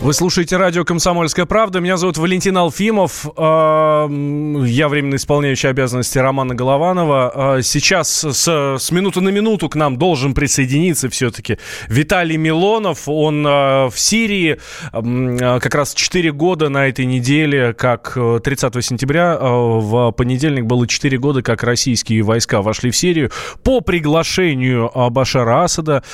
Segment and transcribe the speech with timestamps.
[0.00, 1.80] Вы слушаете радио «Комсомольская правда».
[1.80, 3.26] Меня зовут Валентин Алфимов.
[3.36, 7.56] А, я временно исполняющий обязанности Романа Голованова.
[7.56, 11.58] А, сейчас с, с минуты на минуту к нам должен присоединиться все-таки
[11.88, 13.08] Виталий Милонов.
[13.08, 14.60] Он а, в Сирии
[14.92, 21.18] как раз 4 года на этой неделе, как 30 э, сентября в понедельник было 4
[21.18, 23.32] года, как российские войска вошли в Сирию
[23.64, 26.04] по приглашению Башара Асада,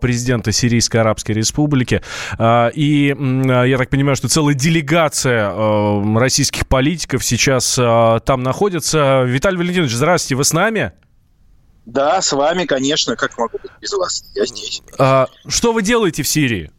[0.00, 2.00] президента Сирийской Арабской Республики.
[2.40, 9.24] И я так понимаю, что целая делегация э, российских политиков сейчас э, там находится.
[9.24, 10.92] Виталий Валентинович, здравствуйте, вы с нами?
[11.86, 13.16] Да, с вами, конечно.
[13.16, 14.22] Как могу быть без вас?
[14.34, 14.82] Я здесь.
[14.98, 16.70] А, что вы делаете в Сирии?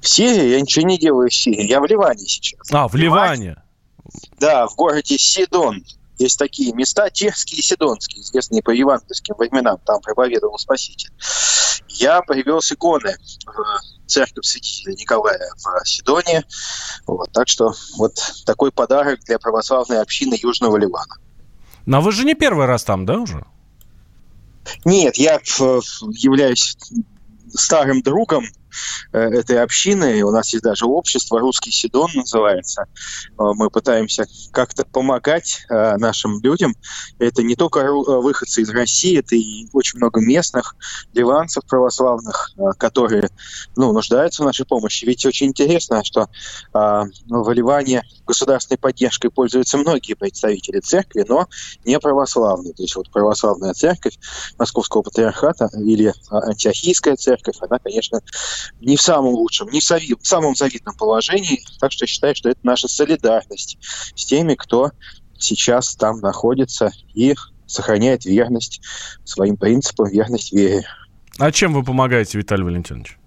[0.00, 1.66] В Сирии я ничего не делаю в Сирии.
[1.66, 2.60] Я в Ливане сейчас.
[2.72, 3.56] А, в Ливане?
[4.38, 5.84] Да, в городе Сидон.
[6.18, 9.78] Есть такие места, чешские и сидонские, известные по евангельским временам.
[9.84, 11.10] Там проповедовал Спаситель.
[11.88, 13.14] Я привез иконы
[14.06, 16.44] церковь святителя Николая в Сидоне.
[17.06, 21.16] Вот, так что вот такой подарок для православной общины Южного Ливана.
[21.86, 23.44] Но вы же не первый раз там, да, уже?
[24.84, 26.76] Нет, я являюсь
[27.54, 28.44] старым другом
[29.12, 30.22] этой общины.
[30.22, 32.86] У нас есть даже общество «Русский Сидон» называется.
[33.38, 36.74] Э, мы пытаемся как-то помогать э, нашим людям.
[37.18, 40.76] Это не только выходцы из России, это и очень много местных
[41.12, 43.28] ливанцев православных, которые
[43.76, 45.04] ну, нуждаются в нашей помощи.
[45.04, 46.28] Ведь очень интересно, что
[46.72, 51.46] в Ливане государственной поддержкой пользуются многие представители церкви, но
[51.84, 52.74] не православные.
[52.74, 54.18] То есть вот православная церковь
[54.58, 58.20] Московского патриархата или антиохийская церковь, она, конечно,
[58.80, 61.64] не в самом лучшем, не в, сови, в самом завидном положении.
[61.80, 63.78] Так что я считаю, что это наша солидарность
[64.14, 64.90] с теми, кто
[65.38, 67.34] сейчас там находится и
[67.66, 68.80] сохраняет верность
[69.24, 70.86] своим принципам, верность вере.
[71.38, 73.18] А чем вы помогаете, Виталий Валентинович?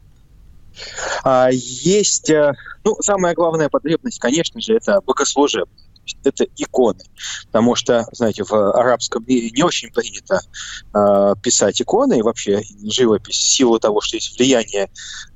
[1.24, 2.53] А, есть, э,
[2.84, 5.88] ну, самая главная потребность, конечно же, это богослужебная
[6.24, 7.03] это иконы.
[7.47, 10.42] Потому что, знаете, в арабском мире не очень принято
[10.94, 14.90] э, писать иконы и вообще живопись в силу того, что есть влияние э,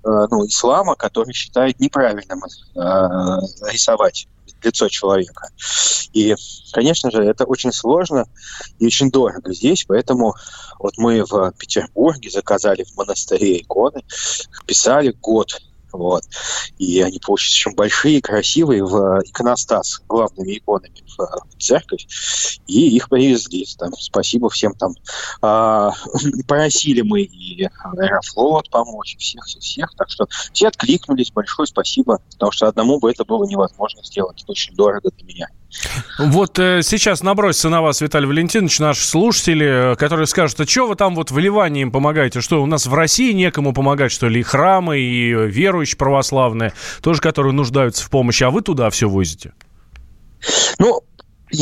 [0.04, 2.80] ну, ислама, который считает неправильным э,
[3.72, 4.28] рисовать
[4.64, 5.50] лицо человека.
[6.14, 6.36] И,
[6.72, 8.26] конечно же, это очень сложно
[8.80, 10.36] и очень дорого здесь, поэтому
[10.80, 14.04] вот мы в Петербурге заказали в монастыре иконы,
[14.66, 15.60] писали год
[15.94, 16.24] вот.
[16.80, 22.08] И они получились очень большие, красивые, в иконостас главными иконами в, в церковь.
[22.66, 23.66] И их привезли.
[23.78, 24.96] Там, спасибо всем там.
[25.42, 25.92] А,
[26.48, 29.94] просили мы и Аэрофлот помочь, всех, всех, всех.
[29.96, 31.32] Так что все откликнулись.
[31.32, 32.20] Большое спасибо.
[32.32, 34.42] Потому что одному бы это было невозможно сделать.
[34.42, 35.48] Это очень дорого для меня.
[36.20, 40.88] Вот э, сейчас набросится на вас, Виталий Валентинович, наши слушатели, э, которые скажут, а что
[40.88, 42.42] вы там вот в Ливане им помогаете?
[42.42, 44.40] Что, у нас в России некому помогать, что ли?
[44.42, 49.54] И храмы, и верующие православные, тоже которые нуждаются в помощи, а вы туда все возите?
[50.80, 51.02] Ну,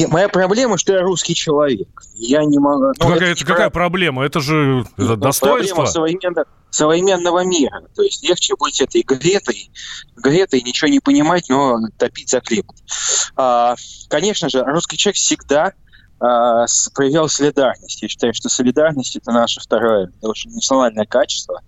[0.10, 1.90] моя проблема, что я русский человек.
[2.14, 2.94] Я не могу...
[3.00, 4.24] Ну, какая, это, какая проблема?
[4.24, 5.84] Это же это достоинство.
[5.84, 7.84] Проблема современного, современного мира.
[7.96, 9.70] То есть легче быть этой Гретой,
[10.16, 12.76] Гретой, ничего не понимать, но топить за климат.
[13.36, 13.76] А,
[14.10, 15.74] конечно же, русский человек всегда
[16.20, 18.02] а, проявлял солидарность.
[18.02, 21.62] Я считаю, что солидарность– это наше второе, очень национальное качество.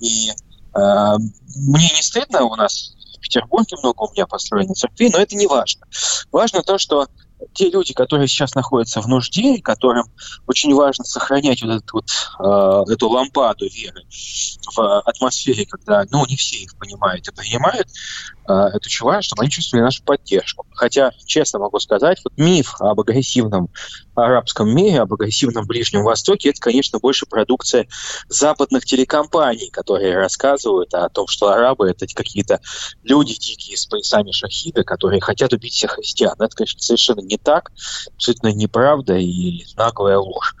[0.00, 0.30] И
[0.72, 5.36] а, мне не стыдно, у нас в Петербурге много у меня построено церквей, но это
[5.36, 5.86] не важно.
[6.32, 7.06] Важно то, что
[7.52, 10.06] те люди, которые сейчас находятся в нужде, которым
[10.46, 12.04] очень важно сохранять вот, этот вот
[12.38, 14.04] э, эту лампаду веры
[14.74, 17.88] в атмосфере, когда, ну, не все их понимают и принимают,
[18.50, 20.66] э, это важно, чтобы они чувствовали нашу поддержку.
[20.72, 23.68] Хотя, честно могу сказать, вот миф об агрессивном
[24.14, 27.86] арабском мире, об агрессивном Ближнем Востоке, это, конечно, больше продукция
[28.28, 32.60] западных телекомпаний, которые рассказывают о том, что арабы— это какие-то
[33.02, 36.34] люди дикие с поясами шахида, которые хотят убить всех христиан.
[36.38, 37.70] Это, конечно, совершенно не так,
[38.14, 40.54] абсолютно неправда и наглая ложь.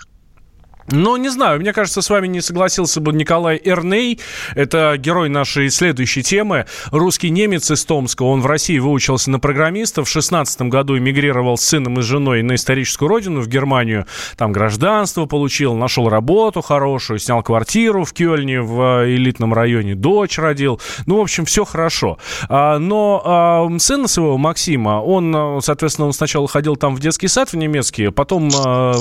[0.92, 4.18] Но не знаю, мне кажется, с вами не согласился бы Николай Эрней.
[4.54, 6.66] Это герой нашей следующей темы.
[6.90, 8.22] Русский немец из Томска.
[8.24, 10.02] Он в России выучился на программиста.
[10.04, 14.06] В 16 году эмигрировал с сыном и женой на историческую родину, в Германию.
[14.36, 19.94] Там гражданство получил, нашел работу хорошую, снял квартиру в Кёльне, в элитном районе.
[19.94, 20.80] Дочь родил.
[21.06, 22.18] Ну, в общем, все хорошо.
[22.48, 27.52] А, но а, сына своего, Максима, он, соответственно, он сначала ходил там в детский сад
[27.52, 28.94] в немецкий, потом, а,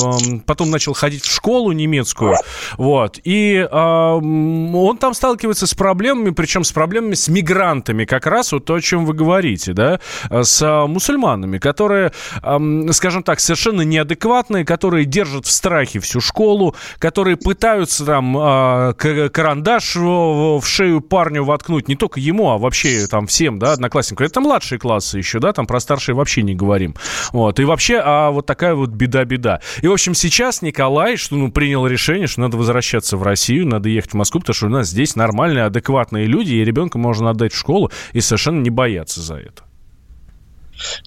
[0.45, 2.35] потом начал ходить в школу немецкую.
[2.77, 3.19] Вот.
[3.23, 8.65] И э, он там сталкивается с проблемами, причем с проблемами с мигрантами, как раз вот
[8.65, 9.99] то, о чем вы говорите, да,
[10.29, 12.11] с мусульманами, которые,
[12.43, 19.29] э, скажем так, совершенно неадекватные, которые держат в страхе всю школу, которые пытаются там э,
[19.29, 24.25] карандаш в, в шею парню воткнуть, не только ему, а вообще там всем, да, одноклассникам.
[24.25, 26.95] Это младшие классы еще, да, там про старшие вообще не говорим.
[27.31, 27.59] Вот.
[27.59, 29.61] И вообще, а вот такая вот беда-беда.
[29.81, 33.89] И, в общем, сейчас Николай, что, ну, принял решение, что надо возвращаться в Россию, надо
[33.89, 37.53] ехать в Москву, потому что у нас здесь нормальные, адекватные люди, и ребенка можно отдать
[37.53, 39.61] в школу и совершенно не бояться за это.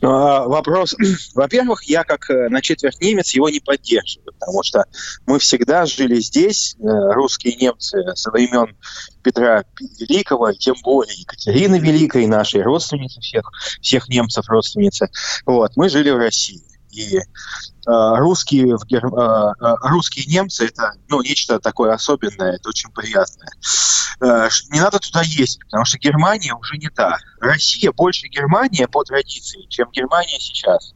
[0.02, 0.94] А, вопрос.
[1.34, 4.84] Во-первых, я как э, на четверть немец его не поддерживаю, потому что
[5.26, 8.76] мы всегда жили здесь, э, русские немцы со времен
[9.24, 9.64] Петра
[9.98, 13.50] Великого, тем более Екатерины Великой, нашей родственницы всех,
[13.80, 15.10] всех немцев родственницы.
[15.44, 16.62] Вот, мы жили в России.
[16.92, 17.20] И
[17.86, 19.04] Э, русские, в Гер...
[19.06, 23.48] Э, э, русские немцы это ну, нечто такое особенное, это очень приятное.
[24.70, 27.18] Не надо туда ездить, потому что Германия уже не та.
[27.40, 30.92] Россия больше Германия по традиции, чем Германия сейчас.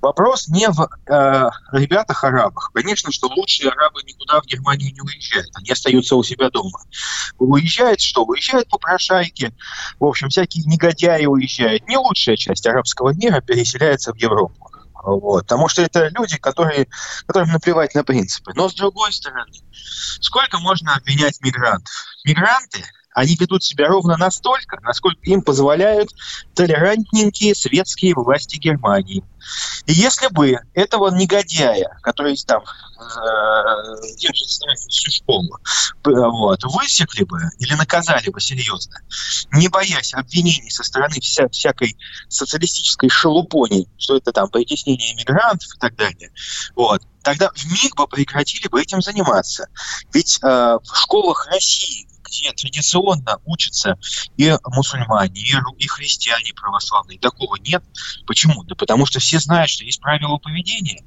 [0.00, 2.72] Вопрос не в э, ребятах-арабах.
[2.74, 6.80] Конечно, что лучшие арабы никуда в Германию не уезжают, они остаются у себя дома.
[7.38, 8.24] Уезжают что?
[8.24, 9.54] Уезжают попрошайки,
[10.00, 11.86] в общем, всякие негодяи уезжают.
[11.86, 14.68] Не лучшая часть арабского мира переселяется в Европу.
[15.02, 15.42] Вот.
[15.44, 16.88] Потому что это люди, которые,
[17.26, 18.52] которым наплевать на принципы.
[18.54, 19.52] Но с другой стороны,
[20.20, 21.92] сколько можно обвинять мигрантов?
[22.24, 22.84] Мигранты
[23.18, 26.10] они ведут себя ровно настолько, насколько им позволяют
[26.54, 29.24] толерантненькие светские власти Германии.
[29.86, 35.58] И если бы этого негодяя, который там э, держит страхи всю школу,
[36.04, 39.00] вот, высекли бы или наказали бы серьезно,
[39.52, 41.96] не боясь обвинений со стороны вся, всякой
[42.28, 46.30] социалистической шелупони, что это там притеснение мигрантов и так далее,
[46.76, 49.66] вот, тогда в миг бы прекратили бы этим заниматься.
[50.12, 53.98] Ведь э, в школах России где традиционно учатся
[54.36, 57.18] и мусульмане, и, и христиане православные.
[57.18, 57.82] Такого нет.
[58.26, 58.62] Почему?
[58.64, 61.02] Да потому что все знают, что есть правила поведения,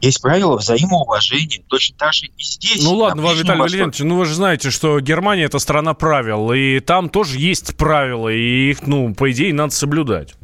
[0.00, 1.62] есть правила взаимоуважения.
[1.68, 2.82] Точно так же и здесь.
[2.82, 3.58] Ну ладно, Виталий Востоке.
[3.58, 8.28] Валерьянович, ну вы же знаете, что Германия это страна правил, и там тоже есть правила,
[8.28, 10.34] и их, ну, по идее, надо соблюдать.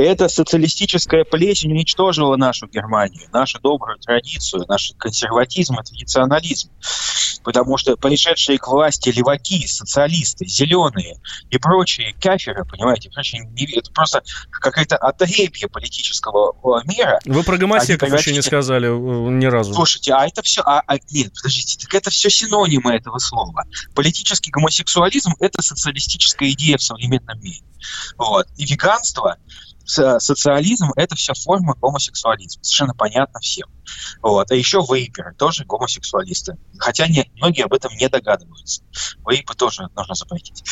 [0.00, 6.70] Эта социалистическая плесень уничтожила нашу Германию, нашу добрую традицию, наш консерватизм и традиционализм.
[7.44, 11.20] Потому что пришедшие к власти леваки, социалисты, зеленые
[11.50, 17.20] и прочие каферы, понимаете, прочие, это просто какое-то отребье политического мира.
[17.26, 19.74] Вы про гомосеков еще не сказали э, ни разу.
[19.74, 20.62] Слушайте, а это все...
[20.62, 23.64] А, а, нет, подождите, так это все синонимы этого слова.
[23.94, 27.60] Политический гомосексуализм– это социалистическая идея в современном мире.
[28.16, 28.46] Вот.
[28.56, 29.36] И веганство
[29.90, 32.62] социализм– это вся форма гомосексуализма.
[32.62, 33.68] Совершенно понятно всем.
[34.22, 34.50] Вот.
[34.50, 36.56] А еще вейперы тоже гомосексуалисты.
[36.78, 38.82] Хотя не, многие об этом не догадываются.
[39.28, 40.64] Вейпы тоже нужно запретить.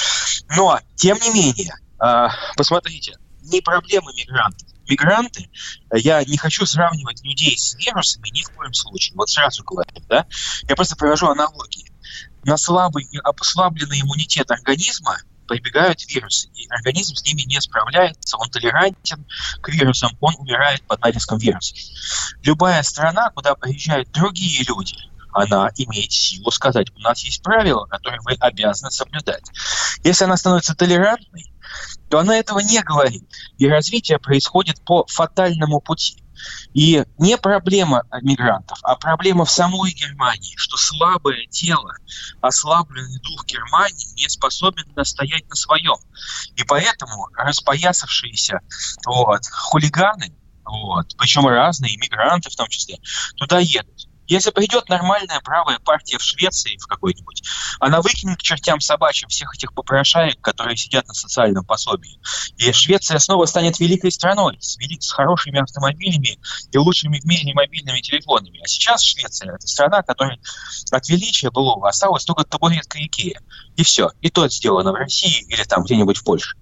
[0.57, 4.69] Но, тем не менее, э, посмотрите, не проблема мигрантов.
[4.89, 5.51] Мигранты,
[5.93, 9.17] я не хочу сравнивать людей с вирусами ни в коем случае.
[9.17, 10.27] Вот сразу говорю, да?
[10.67, 11.93] Я просто привожу аналогии.
[12.45, 19.27] На слабый ослабленный иммунитет организма прибегают вирусы, и организм с ними не справляется, он толерантен
[19.61, 21.75] к вирусам, он умирает под натиском вируса.
[22.43, 24.95] Любая страна, куда приезжают другие люди,
[25.33, 29.45] она имеет силу сказать, у нас есть правила, которые вы обязаны соблюдать.
[30.05, 31.53] Если она становится толерантной,
[32.09, 33.29] то она этого не говорит.
[33.59, 36.23] И развитие происходит по фатальному пути.
[36.75, 41.95] И не проблема мигрантов, а проблема в самой Германии, что слабое тело,
[42.41, 45.97] ослабленный дух Германии не способен настоять на своем.
[46.57, 48.61] И поэтому распоясавшиеся
[49.07, 52.99] вот, хулиганы, вот, причем разные, иммигранты в том числе,
[53.37, 54.08] туда едут.
[54.29, 57.43] Если придет нормальная правая партия в Швеции в какой-нибудь,
[57.81, 62.21] она выкинет к чертям собачьим всех этих попрошаек, которые сидят на социальном пособии.
[62.59, 66.39] И Швеция снова станет великой страной с, вели- с хорошими автомобилями
[66.71, 68.61] и лучшими в мире мобильными телефонами.
[68.63, 70.39] А сейчас Швеция– это страна, которая
[70.91, 73.41] от величия былого осталась только табуретка Икея.
[73.77, 74.11] И все.
[74.21, 76.55] И то сделано в России или там где-нибудь в Польше.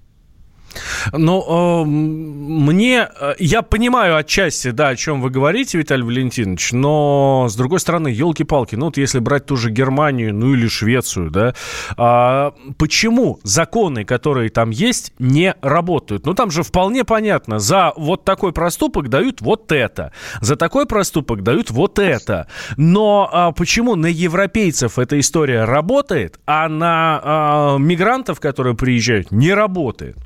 [1.13, 3.09] Ну, э, мне...
[3.21, 8.09] Э, я понимаю отчасти, да, о чем вы говорите, Виталий Валентинович, но, с другой стороны,
[8.09, 11.55] елки-палки, ну, вот если брать ту же Германию, ну, или Швецию, да,
[11.97, 16.27] а, почему законы, которые там есть, не работают?
[16.27, 21.43] Ну, там же вполне понятно, за вот такой проступок дают вот это, за такой проступок
[21.43, 22.49] дают вот это.
[22.77, 29.53] Но а, почему на европейцев эта история работает, а на а, мигрантов, которые приезжают, не
[29.53, 30.17] работает?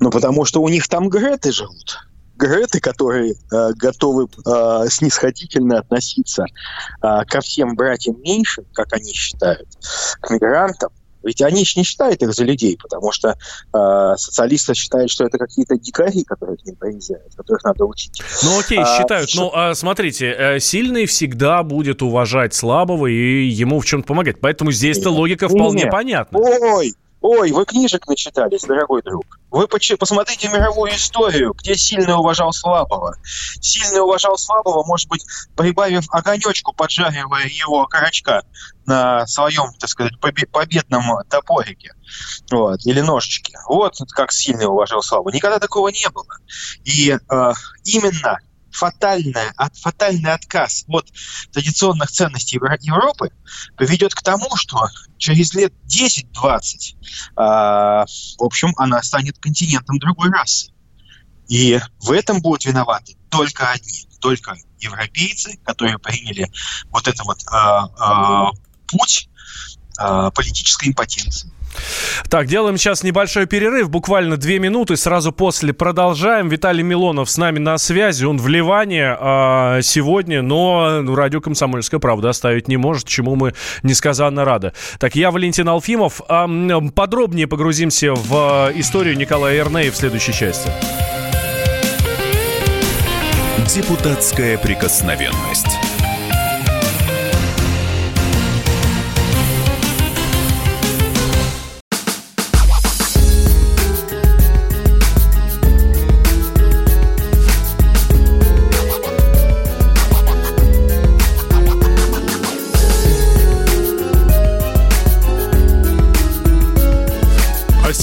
[0.00, 1.98] Ну, потому что у них там греты живут.
[2.36, 6.44] Греты, которые э, готовы э, снисходительно относиться
[7.02, 9.68] э, ко всем братьям меньше, как они считают,
[10.20, 10.90] к мигрантам,
[11.24, 15.36] ведь они же не считают их за людей, потому что э, социалисты считают, что это
[15.36, 18.22] какие-то дикари, которые к ним приезжают, которых надо учить.
[18.44, 19.30] Ну окей, а, считают.
[19.34, 24.40] Но а, смотрите, э, сильный всегда будет уважать слабого и ему в чем-то помогать.
[24.40, 25.92] Поэтому здесь-то логика вполне нет.
[25.92, 26.38] понятна.
[26.38, 29.37] Ой, Ой, вы книжек начитались, дорогой друг.
[29.50, 33.16] Вы посмотрите мировую историю, где сильный уважал слабого.
[33.60, 35.24] Сильный уважал слабого, может быть,
[35.56, 38.42] прибавив огонечку, поджаривая его корочка
[38.84, 41.94] на своем, так сказать, победном топорике.
[42.50, 43.58] Вот, или ножичке.
[43.66, 45.32] Вот как сильный уважал слабого.
[45.32, 46.36] Никогда такого не было.
[46.84, 47.52] И э,
[47.84, 48.38] именно
[48.70, 51.06] фатальная, от, фатальный отказ от
[51.52, 53.30] традиционных ценностей Европы
[53.76, 60.72] приведет к тому, что через лет 10-20, э, в общем, она станет континентом другой расы.
[61.48, 66.50] И в этом будут виноваты только одни, только европейцы, которые приняли
[66.90, 67.56] вот этот вот э,
[68.00, 69.28] э, путь
[69.98, 71.50] э, политической импотенции.
[72.28, 76.48] Так, делаем сейчас небольшой перерыв, буквально две минуты, сразу после продолжаем.
[76.48, 82.30] Виталий Милонов с нами на связи, он в Ливане а, сегодня, но радио «Комсомольская правда»
[82.30, 84.72] оставить не может, чему мы несказанно рады.
[84.98, 86.20] Так, я Валентин Алфимов.
[86.28, 86.48] А,
[86.94, 90.70] подробнее погрузимся в а, историю Николая Эрнея в следующей части.
[93.74, 95.87] Депутатская прикосновенность.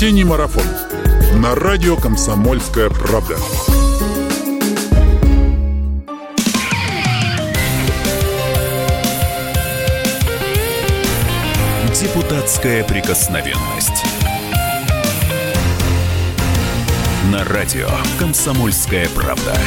[0.05, 0.67] Осенний марафон
[1.37, 3.37] на радио «Комсомольская правда».
[11.99, 14.05] Депутатская прикосновенность.
[17.31, 19.57] На радио «Комсомольская правда».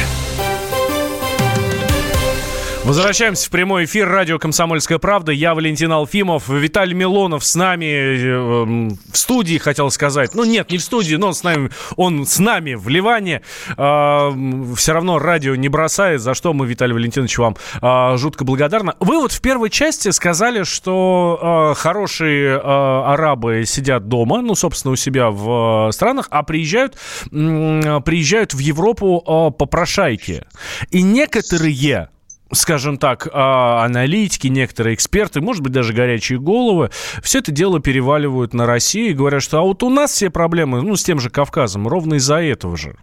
[2.89, 5.31] Возвращаемся в прямой эфир радио «Комсомольская правда».
[5.31, 6.49] Я Валентин Алфимов.
[6.49, 10.33] Виталий Милонов с нами э, в студии, хотел сказать.
[10.33, 13.43] Ну, нет, не в студии, но с нами, он с нами в Ливане.
[13.77, 14.31] Э,
[14.75, 18.93] все равно радио не бросает, за что мы, Виталий Валентинович, вам э, жутко благодарны.
[18.99, 24.95] Вы вот в первой части сказали, что э, хорошие арабы сидят дома, ну, собственно, у
[24.95, 26.95] себя в странах, а приезжают,
[27.29, 30.43] приезжают в Европу попрошайки.
[30.89, 32.09] И некоторые
[32.51, 36.89] скажем так, а, аналитики, некоторые эксперты, может быть, даже горячие головы,
[37.21, 40.81] все это дело переваливают на Россию и говорят, что а вот у нас все проблемы,
[40.81, 42.95] ну, с тем же Кавказом, ровно из-за этого же.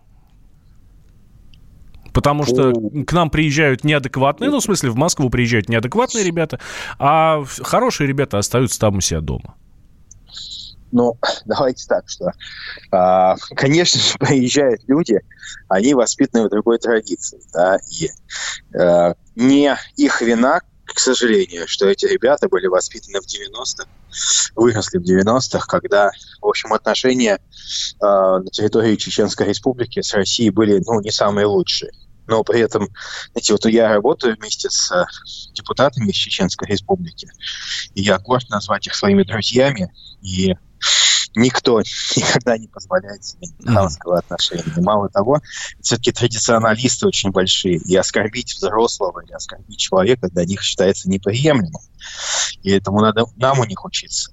[2.13, 2.73] Потому что
[3.07, 6.59] к нам приезжают неадекватные, ну, в смысле, в Москву приезжают неадекватные ребята,
[6.99, 9.55] а хорошие ребята остаются там у себя дома.
[10.93, 12.33] Ну, давайте так, что,
[12.93, 15.21] э, конечно же, приезжают люди,
[15.69, 18.11] они воспитаны в другой традиции, да, и
[18.79, 23.87] э, не их вина, к сожалению, что эти ребята были воспитаны в 90-х,
[24.55, 27.39] выросли в 90-х, когда, в общем, отношения э,
[28.01, 31.91] на территории Чеченской Республики с Россией были, ну, не самые лучшие.
[32.27, 32.89] Но при этом,
[33.33, 35.05] знаете, вот я работаю вместе с э,
[35.53, 37.31] депутатами из Чеченской Республики,
[37.95, 40.55] и я горд назвать их своими друзьями, и
[41.37, 41.81] никто
[42.17, 44.65] никогда не позволяет себе хамского отношения.
[44.79, 45.41] Мало того,
[45.81, 51.83] все-таки традиционалисты очень большие, и оскорбить взрослого или оскорбить человека для них считается неприемлемым.
[52.63, 54.33] И этому надо нам у них учиться.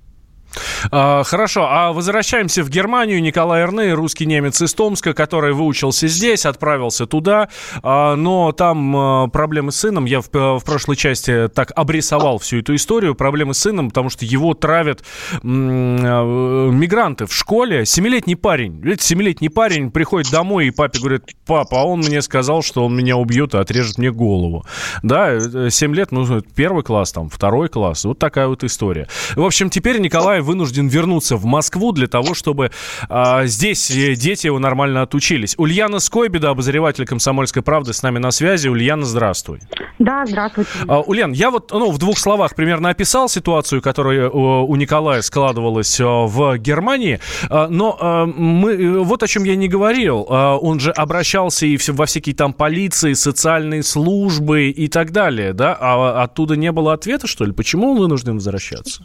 [0.92, 3.22] А, хорошо, а возвращаемся в Германию.
[3.22, 7.50] Николай Эрны, русский немец из Томска, который выучился здесь, отправился туда,
[7.82, 10.06] а, но там а, проблемы с сыном.
[10.06, 13.16] Я в, в прошлой части так обрисовал всю эту историю.
[13.16, 15.04] Проблемы с сыном, потому что его травят
[15.44, 17.86] мигранты в школе.
[17.86, 18.80] Семилетний парень.
[18.82, 22.96] Видите, семилетний парень приходит домой, и папе говорит, папа, а он мне сказал, что он
[22.96, 24.66] меня убьет и отрежет мне голову.
[25.02, 28.06] Да, 7 лет, ну, первый класс, там, второй класс.
[28.06, 29.08] Вот такая вот история.
[29.36, 32.72] В общем, теперь Николай вынужден вернуться в Москву для того, чтобы
[33.10, 35.56] а, здесь э, дети его нормально отучились.
[35.58, 38.68] Ульяна Скойбеда, обозреватель «Комсомольской правды», с нами на связи.
[38.68, 39.60] Ульяна, здравствуй.
[40.00, 40.70] Да, здравствуйте.
[40.88, 45.22] А, Ульян, я вот ну, в двух словах примерно описал ситуацию, которая у, у Николая
[45.22, 47.20] складывалась а, в Германии,
[47.50, 50.26] а, но мы, вот о чем я не говорил.
[50.30, 55.78] А, он же обращался и во всякие там полиции, социальные службы и так далее, да?
[55.80, 57.52] А оттуда не было ответа, что ли?
[57.52, 59.04] Почему он вынужден возвращаться?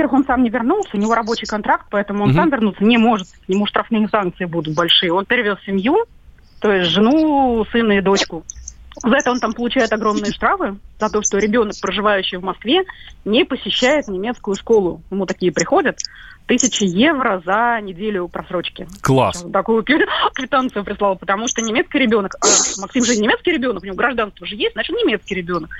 [0.00, 2.36] Во-первых, он сам не вернулся, у него рабочий контракт, поэтому он угу.
[2.38, 3.28] сам вернуться не может.
[3.48, 5.12] Ему штрафные санкции будут большие.
[5.12, 6.06] Он перевез семью,
[6.58, 8.42] то есть жену, сына и дочку.
[9.02, 12.84] За это он там получает огромные штрафы, за то, что ребенок, проживающий в Москве,
[13.26, 15.02] не посещает немецкую школу.
[15.10, 15.98] Ему такие приходят
[16.50, 18.88] тысячи евро за неделю просрочки.
[19.02, 19.46] Класс.
[19.52, 19.84] Такую
[20.34, 22.46] квитанцию прислал, потому что немецкий ребенок, а
[22.80, 25.70] Максим же немецкий ребенок, у него гражданство же есть, значит, немецкий ребенок.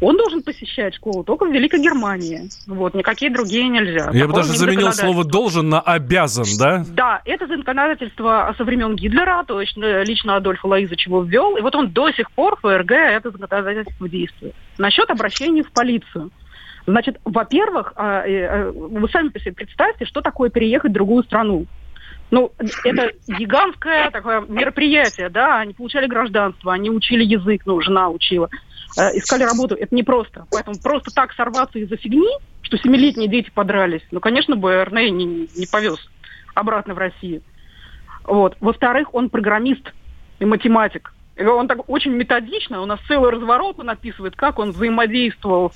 [0.00, 2.48] Он должен посещать школу только в Великой Германии.
[2.68, 4.10] Вот, никакие другие нельзя.
[4.12, 6.84] Я бы даже заменил слово «должен» на «обязан», да?
[6.88, 11.60] Да, это законодательство со времен Гитлера, то есть э, лично Адольф Лаизович его ввел, и
[11.60, 14.54] вот он до сих пор в ФРГ это законодательство действует.
[14.78, 16.30] Насчет обращения в полицию.
[16.90, 21.66] Значит, во-первых, а, э, вы сами представьте, что такое переехать в другую страну.
[22.30, 22.52] Ну,
[22.84, 28.48] это гигантское такое мероприятие, да, они получали гражданство, они учили язык, ну, жена учила,
[28.96, 30.46] э, искали работу, это непросто.
[30.52, 32.30] Поэтому просто так сорваться из-за фигни,
[32.62, 35.98] что семилетние дети подрались, ну, конечно, бы Эрней не, не повез
[36.54, 37.42] обратно в Россию.
[38.24, 38.56] Вот.
[38.60, 39.92] Во-вторых, он программист
[40.38, 41.12] и математик.
[41.38, 45.72] Он так очень методично, у нас целый разворот он описывает, как он взаимодействовал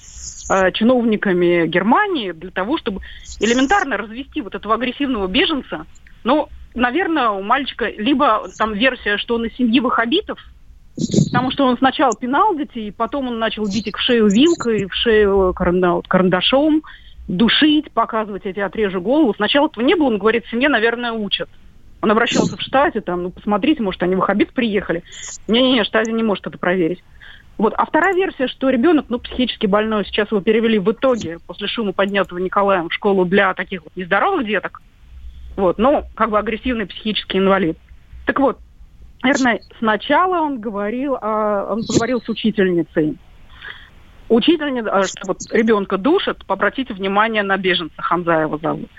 [0.51, 3.01] э, чиновниками Германии для того, чтобы
[3.41, 5.87] элементарно развести вот этого агрессивного беженца.
[6.23, 10.39] Ну, наверное, у мальчика либо там версия, что он из семьи ваххабитов,
[11.33, 14.95] потому что он сначала пинал детей, потом он начал бить их в шею вилкой, в
[14.95, 16.83] шею карандашом,
[17.29, 19.35] душить, показывать эти отрежу голову.
[19.35, 21.49] Сначала этого не было, он говорит, семье, наверное, учат.
[22.05, 25.03] Он обращался в штате, там, ну, посмотрите, может, они в Хабит приехали.
[25.49, 27.03] Не-не-не, штате не может это проверить.
[27.57, 27.73] Вот.
[27.79, 31.93] А вторая версия, что ребенок, ну, психически больной, сейчас его перевели в итоге, после шума,
[31.93, 34.83] поднятого Николаем, в школу для таких вот нездоровых деток.
[35.57, 37.79] Вот, ну, как бы агрессивный психический инвалид.
[38.27, 38.59] Так вот,
[39.23, 43.17] наверное, сначала он говорил, а, он поговорил с учительницей.
[44.29, 48.91] Учительница, что вот ребенка душат, обратите внимание на беженца, Хамзаева зовут.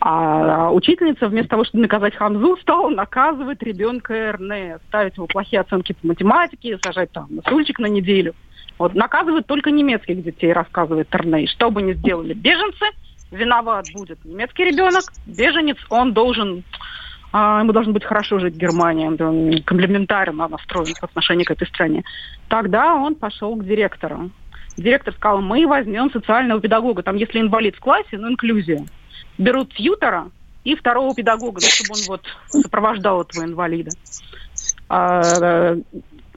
[0.00, 5.92] А учительница вместо того, чтобы наказать Хамзу, стала наказывать ребенка Эрне, ставить ему плохие оценки
[5.92, 8.34] по математике, сажать там на стульчик на неделю.
[8.78, 11.48] Вот наказывают только немецких детей, рассказывает Эрней.
[11.48, 12.84] Что бы ни сделали беженцы,
[13.32, 16.62] виноват будет немецкий ребенок, беженец, он должен
[17.32, 21.66] а, ему должно быть хорошо жить в Германии, он комплементарно настроен по отношению к этой
[21.66, 22.04] стране.
[22.48, 24.30] Тогда он пошел к директору.
[24.76, 27.02] Директор сказал, мы возьмем социального педагога.
[27.02, 28.86] Там, если инвалид в классе, ну, инклюзия
[29.38, 30.30] берут тьютера
[30.64, 33.92] и второго педагога, ну, чтобы он вот сопровождал этого инвалида.
[34.88, 35.76] А,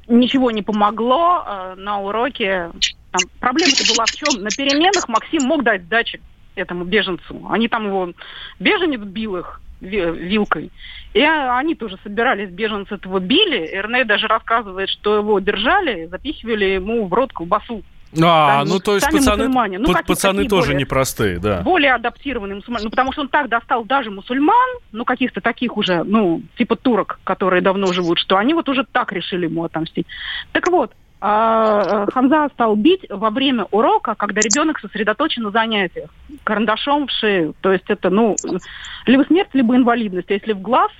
[0.07, 2.71] ничего не помогло а, на уроке.
[3.11, 4.41] Там, проблема-то была в чем?
[4.41, 6.21] На переменах Максим мог дать сдачи
[6.55, 7.45] этому беженцу.
[7.49, 8.13] Они там его...
[8.59, 10.71] Беженец бил их вилкой.
[11.13, 13.67] И они тоже собирались, беженцы этого били.
[13.73, 17.83] Эрней даже рассказывает, что его держали, запихивали ему в рот колбасу.
[18.19, 21.61] А, сами, ну то есть пацаны, ну, какие, пацаны тоже более, непростые, да.
[21.61, 22.85] Более адаптированные мусульмане.
[22.85, 27.19] Ну, потому что он так достал даже мусульман, ну, каких-то таких уже, ну, типа турок,
[27.23, 30.07] которые давно живут, что они вот уже так решили ему отомстить.
[30.51, 30.93] Так вот,
[31.23, 36.09] а, а, Хамза стал бить во время урока, когда ребенок сосредоточен на занятиях,
[36.43, 37.53] карандашом в шею.
[37.61, 38.35] То есть это, ну,
[39.05, 40.31] либо смерть, либо инвалидность.
[40.31, 40.91] А если в глаз,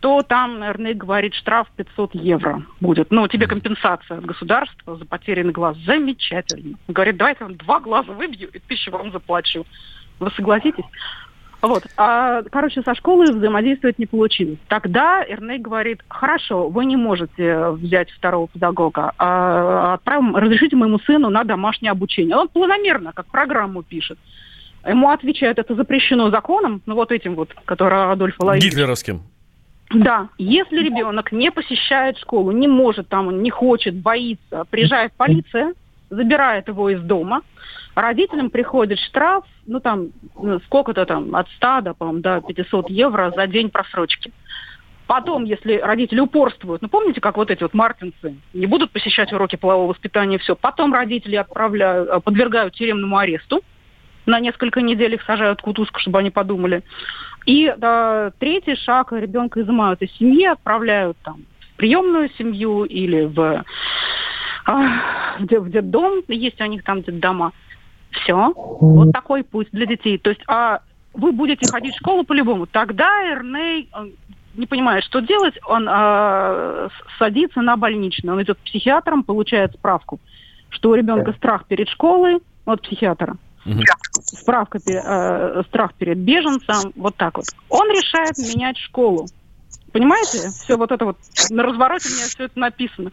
[0.00, 3.10] то там, наверное, говорит, штраф 500 евро будет.
[3.10, 5.76] Ну, тебе компенсация от государства за потерянный глаз.
[5.78, 6.76] Замечательно.
[6.86, 9.66] Говорит, давайте вам два глаза выбью и тысячу вам заплачу.
[10.20, 10.84] Вы согласитесь?
[11.60, 11.84] Вот.
[11.96, 14.58] А, короче, со школой взаимодействовать не получилось.
[14.68, 21.30] Тогда Эрней говорит, хорошо, вы не можете взять второго педагога, а отправим, разрешите моему сыну
[21.30, 22.36] на домашнее обучение.
[22.36, 24.18] Он планомерно, как программу пишет.
[24.86, 28.64] Ему отвечают, это запрещено законом, ну вот этим вот, который Адольф Лаевич.
[28.64, 29.22] Гитлеровским.
[29.90, 35.74] Да, если ребенок не посещает школу, не может там, не хочет, боится, приезжает полиция,
[36.10, 37.42] забирает его из дома,
[37.94, 43.32] родителям приходит штраф, ну там, ну, сколько-то там, от 100 до, по до 500 евро
[43.34, 44.32] за день просрочки.
[45.06, 49.56] Потом, если родители упорствуют, ну помните, как вот эти вот мартинцы, не будут посещать уроки
[49.56, 53.62] полового воспитания, все, потом родители отправляют, э, подвергают тюремному аресту,
[54.28, 56.82] на несколько недель их сажают в кутузку, чтобы они подумали.
[57.46, 63.64] И да, третий шаг, ребенка изымают из семьи, отправляют там в приемную семью или в,
[64.66, 64.74] а,
[65.38, 67.52] в, в детдом, есть у них там детдома.
[68.10, 70.18] Все, вот такой путь для детей.
[70.18, 70.80] То есть, а
[71.14, 72.66] вы будете ходить в школу по-любому.
[72.66, 73.90] Тогда Эрней
[74.54, 76.88] не понимает, что делать, он э,
[77.18, 78.32] садится на больничный.
[78.32, 80.20] Он идет к психиатрам, получает справку,
[80.70, 83.36] что у ребенка страх перед школой от психиатра.
[84.24, 87.46] Справка, э, страх перед беженцем, вот так вот.
[87.68, 89.26] Он решает менять школу.
[89.92, 90.50] Понимаете?
[90.50, 91.16] Все вот это вот
[91.50, 93.10] на развороте у меня все это написано.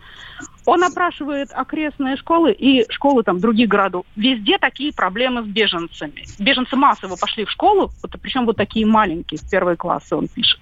[0.65, 4.05] Он опрашивает окрестные школы и школы там других городов.
[4.15, 6.25] Везде такие проблемы с беженцами.
[6.38, 10.60] Беженцы массово пошли в школу, вот, причем вот такие маленькие, в первые классы он пишет.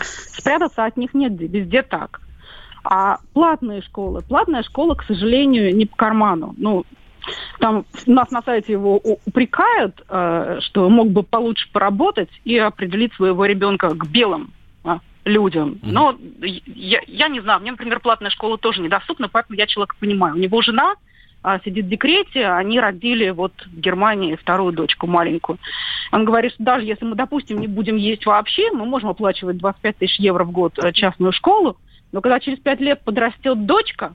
[0.00, 2.20] Спрятаться от них негде, везде так.
[2.84, 6.54] А платные школы, платная школа, к сожалению, не по карману.
[6.56, 6.86] Ну,
[7.58, 13.44] там нас на сайте его упрекают, э, что мог бы получше поработать и определить своего
[13.44, 14.52] ребенка к белым
[14.84, 15.78] а, людям.
[15.82, 20.34] Но я, я не знаю, мне, например, платная школа тоже недоступна, поэтому я человека понимаю.
[20.34, 20.94] У него жена
[21.42, 25.58] а, сидит в декрете, они родили вот в Германии вторую дочку маленькую.
[26.10, 29.96] Он говорит, что даже если мы, допустим, не будем есть вообще, мы можем оплачивать 25
[29.98, 31.76] тысяч евро в год э, частную школу,
[32.12, 34.14] но когда через пять лет подрастет дочка,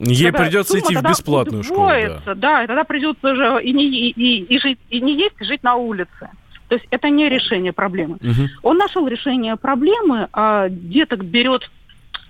[0.00, 1.88] Ей придется идти в бесплатную школу.
[2.26, 2.34] Да.
[2.34, 5.44] да, и тогда придется уже и не, и, и, и, жить, и не есть, и
[5.44, 6.30] жить на улице.
[6.68, 8.16] То есть это не решение проблемы.
[8.16, 8.48] Угу.
[8.62, 11.70] Он нашел решение проблемы, а деток берет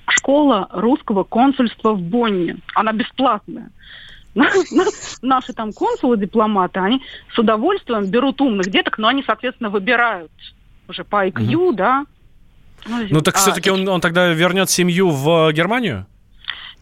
[0.08, 2.58] школа русского консульства в Бонне.
[2.74, 3.70] Она бесплатная.
[5.22, 7.02] Наши там консулы, дипломаты, они
[7.34, 10.30] с удовольствием берут умных деток, но они, соответственно, выбирают
[10.86, 11.72] уже по IQ, угу.
[11.72, 12.04] да,
[12.86, 16.06] ну, ну так а, все-таки он, он тогда вернет семью в Германию?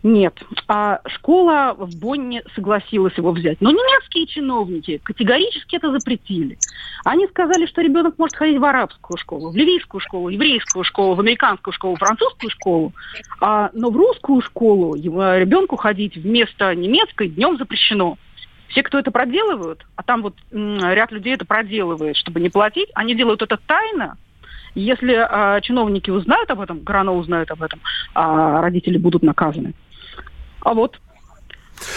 [0.02, 0.40] Нет.
[0.68, 3.60] А школа в Бонне согласилась его взять.
[3.60, 6.58] Но немецкие чиновники категорически это запретили.
[7.04, 11.20] Они сказали, что ребенок может ходить в арабскую школу, в ливийскую школу, еврейскую школу, в
[11.20, 12.92] американскую школу, французскую школу.
[13.40, 18.16] А, но в русскую школу его, ребенку ходить вместо немецкой днем запрещено.
[18.68, 22.90] Все, кто это проделывают, а там вот м, ряд людей это проделывает, чтобы не платить,
[22.94, 24.16] они делают это тайно,
[24.76, 27.80] если а, чиновники узнают об этом, Грано узнают об этом,
[28.14, 29.72] а родители будут наказаны.
[30.66, 30.98] А вот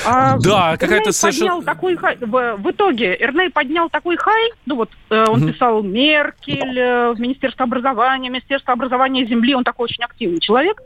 [0.05, 1.63] а, да, какая-то совершенно...
[1.63, 5.51] такой хай, в, в итоге Эрней поднял такой хай, ну вот э, он угу.
[5.51, 10.83] писал Меркель э, в Министерство образования, Министерство образования Земли, он такой очень активный человек.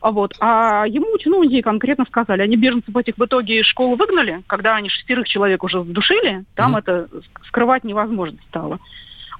[0.00, 4.42] А вот, а ему чиновники конкретно сказали, они беженцев этих в итоге из школы выгнали,
[4.46, 6.78] когда они шестерых человек уже задушили, там угу.
[6.78, 7.08] это
[7.48, 8.78] скрывать невозможно стало.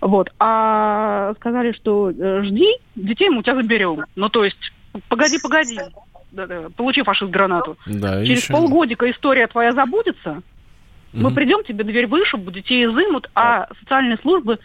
[0.02, 0.30] Вот.
[0.38, 4.04] А сказали, что э, жди, детей мы у тебя заберем.
[4.16, 4.72] Ну, то есть,
[5.08, 5.78] погоди, погоди,
[6.76, 7.76] получи фашист гранату.
[7.86, 8.52] Да, Через еще...
[8.52, 10.42] полгодика история твоя забудется, угу.
[11.12, 14.58] мы придем, тебе дверь вышибут, детей изымут, а социальные службы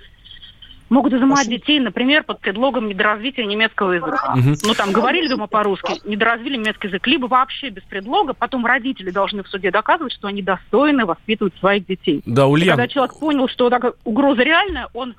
[0.90, 4.36] могут изымать детей, например, под предлогом недоразвития немецкого языка.
[4.38, 4.56] Угу.
[4.64, 9.44] Ну, там говорили дома по-русски, недоразвили немецкий язык, либо вообще без предлога, потом родители должны
[9.44, 12.22] в суде доказывать, что они достойны воспитывать своих детей.
[12.26, 12.78] Да, Ульян...
[12.78, 15.16] когда человек понял, что так, угроза реальная, он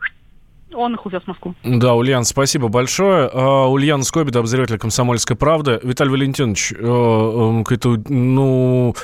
[0.75, 1.55] он их увез в Москву.
[1.65, 3.29] Да, Ульян, спасибо большое.
[3.29, 5.81] Uh, Ульян Скобида, обозреватель «Комсомольской правды».
[5.83, 8.95] Виталий Валентинович, uh, uh, ну...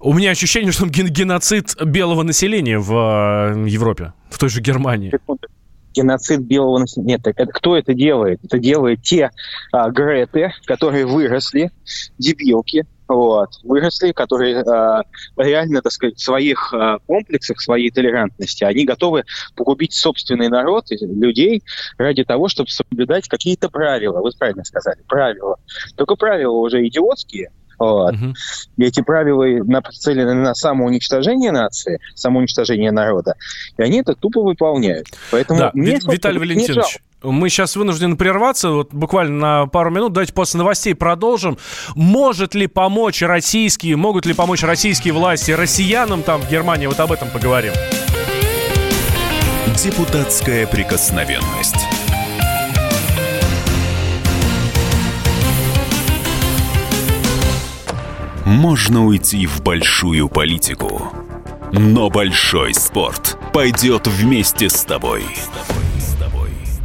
[0.00, 5.12] У меня ощущение, что геноцид белого населения в Европе, в той же Германии
[5.98, 7.14] геноцид белого населения.
[7.14, 8.40] Нет, это, кто это делает?
[8.44, 9.30] Это делают те
[9.72, 11.70] а, Греты, которые выросли,
[12.18, 15.02] дебилки, вот, выросли, которые э,
[15.36, 19.24] реально, так сказать, в своих э, комплексах, своей толерантности, они готовы
[19.56, 21.62] погубить собственный народ, людей,
[21.96, 24.20] ради того, чтобы соблюдать какие-то правила.
[24.20, 25.56] Вы правильно сказали, правила.
[25.96, 28.14] Только правила уже идиотские, вот.
[28.14, 28.34] Угу.
[28.78, 33.34] И эти правила нацелены на самоуничтожение нации, самоуничтожение народа,
[33.76, 35.06] и они это тупо выполняют.
[35.30, 35.70] Поэтому да.
[35.74, 40.12] мне, Виталий Валентинович, мы сейчас вынуждены прерваться, вот буквально на пару минут.
[40.12, 41.58] Давайте после новостей продолжим.
[41.94, 46.86] Может ли помочь российские, могут ли помочь российские власти россиянам там в Германии?
[46.86, 47.72] Вот об этом поговорим.
[49.76, 51.86] Депутатская прикосновенность.
[58.44, 61.12] Можно уйти в большую политику,
[61.70, 65.22] но большой спорт пойдет вместе с тобой.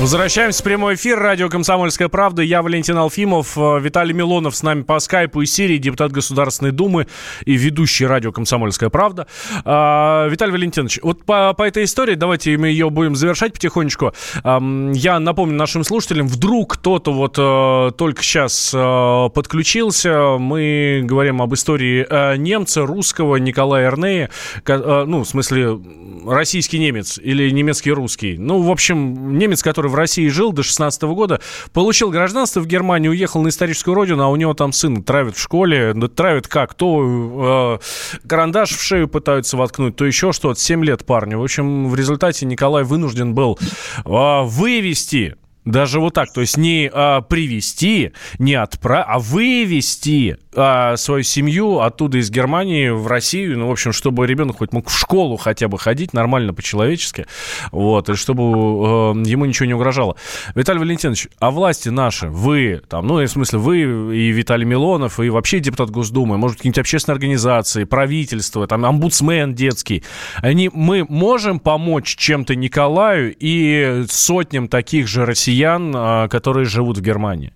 [0.00, 1.18] Возвращаемся в прямой эфир.
[1.18, 2.40] Радио «Комсомольская правда».
[2.40, 3.58] Я Валентин Алфимов.
[3.58, 7.06] Э, Виталий Милонов с нами по скайпу из Сирии, депутат Государственной Думы
[7.44, 9.26] и ведущий радио «Комсомольская правда».
[9.62, 14.14] А, Виталий Валентинович, вот по, по этой истории, давайте мы ее будем завершать потихонечку.
[14.42, 20.38] Я напомню нашим слушателям, вдруг кто-то вот э, только сейчас э, подключился.
[20.38, 24.30] Мы говорим об истории немца, русского Николая Эрнея.
[24.66, 25.78] Ну, в смысле,
[26.26, 28.38] российский немец или немецкий русский.
[28.38, 31.40] Ну, в общем, немец, который который в России жил до 16 года,
[31.72, 35.40] получил гражданство в Германии, уехал на историческую родину, а у него там сын травит в
[35.40, 35.94] школе.
[36.14, 36.74] Травит как?
[36.74, 40.60] То э, карандаш в шею пытаются воткнуть, то еще что-то.
[40.60, 41.38] 7 лет парню.
[41.38, 43.58] В общем, в результате Николай вынужден был
[44.04, 50.96] э, вывести даже вот так, то есть не а, привести, не отправить, а вывести а,
[50.96, 54.98] свою семью оттуда из Германии в Россию, ну, в общем, чтобы ребенок хоть мог в
[54.98, 57.26] школу хотя бы ходить нормально по-человечески,
[57.72, 60.16] вот, и чтобы а, ему ничего не угрожало.
[60.54, 65.28] Виталий Валентинович, а власти наши, вы, там, ну, в смысле, вы и Виталий Милонов, и
[65.28, 70.04] вообще депутат Госдумы, может, какие-нибудь общественные организации, правительство, там, омбудсмен детский,
[70.36, 76.98] они, мы можем помочь чем-то Николаю и сотням таких же россиян, россиян, а, которые живут
[76.98, 77.52] в Германии?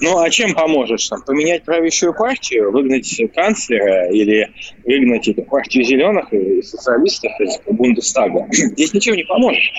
[0.00, 1.08] Ну, а чем поможешь?
[1.08, 4.46] Там, поменять правящую партию, выгнать канцлера или
[4.84, 8.46] выгнать эту партию зеленых и социалистов из Бундестага?
[8.52, 9.72] Здесь ничего не поможешь.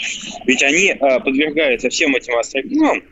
[0.45, 3.03] Ведь они э, подвергаются всем этим астрабизмам,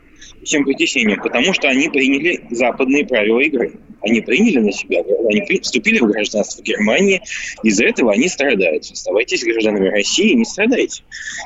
[0.44, 3.74] всем притеснениям, потому что они приняли западные правила игры.
[4.02, 7.20] Они приняли на себя, они вступили в гражданство Германии,
[7.64, 8.84] из-за этого они страдают.
[8.84, 11.02] Оставайтесь гражданами России, не страдайте.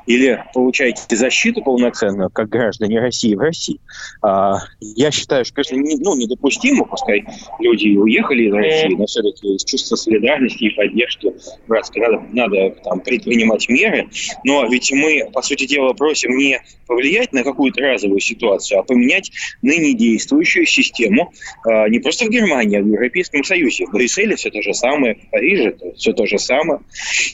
[0.06, 3.80] Или получайте защиту полноценную, как граждане России в России.
[4.20, 7.24] А, я считаю, что, конечно, не, ну, недопустимо, пускай
[7.58, 11.32] люди уехали из России, но все-таки из чувства солидарности и поддержки
[11.66, 14.08] братской надо, надо там, предпринимать меры.
[14.44, 19.30] Но ведь мы, по сути дела, просим не повлиять на какую-то разовую ситуацию, а поменять
[19.62, 21.32] ныне действующую систему
[21.64, 23.86] а, не просто в Германии, Германии, в Европейском Союзе.
[23.86, 26.80] В Брюсселе все то же самое, в Париже все то же самое.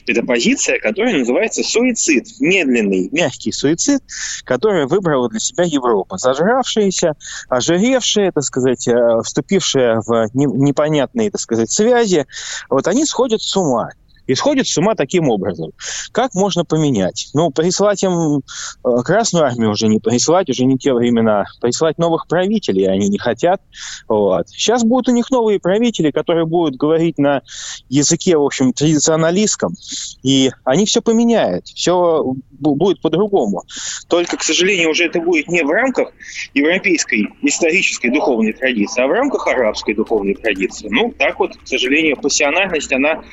[0.07, 2.27] Это позиция, которая называется суицид.
[2.39, 4.01] Медленный, мягкий суицид,
[4.43, 6.17] который выбрала для себя Европа.
[6.17, 7.13] Зажравшаяся,
[7.49, 12.25] ожиревшая, так сказать, э, вступившая в непонятные, так сказать, связи,
[12.69, 13.91] вот они сходят с ума
[14.29, 15.71] и сходит с ума таким образом.
[16.11, 17.29] Как можно поменять?
[17.33, 21.45] Ну, прислать им э, Красную Армию уже не прислать, уже не те времена.
[21.59, 23.59] Прислать новых правителей они не хотят.
[24.07, 24.47] Вот.
[24.49, 27.41] Сейчас будут у них новые правители, которые будут говорить на
[27.89, 29.73] языке, в общем, традиционалистском,
[30.21, 33.63] и они все поменяют, все будет по-другому.
[34.07, 36.11] Только, к сожалению, уже это будет не в рамках
[36.53, 40.87] европейской исторической духовной традиции, а в рамках арабской духовной традиции.
[40.91, 43.23] Ну, так вот, к сожалению, пассионарность, она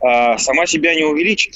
[0.00, 1.54] а, сама себя не увеличит.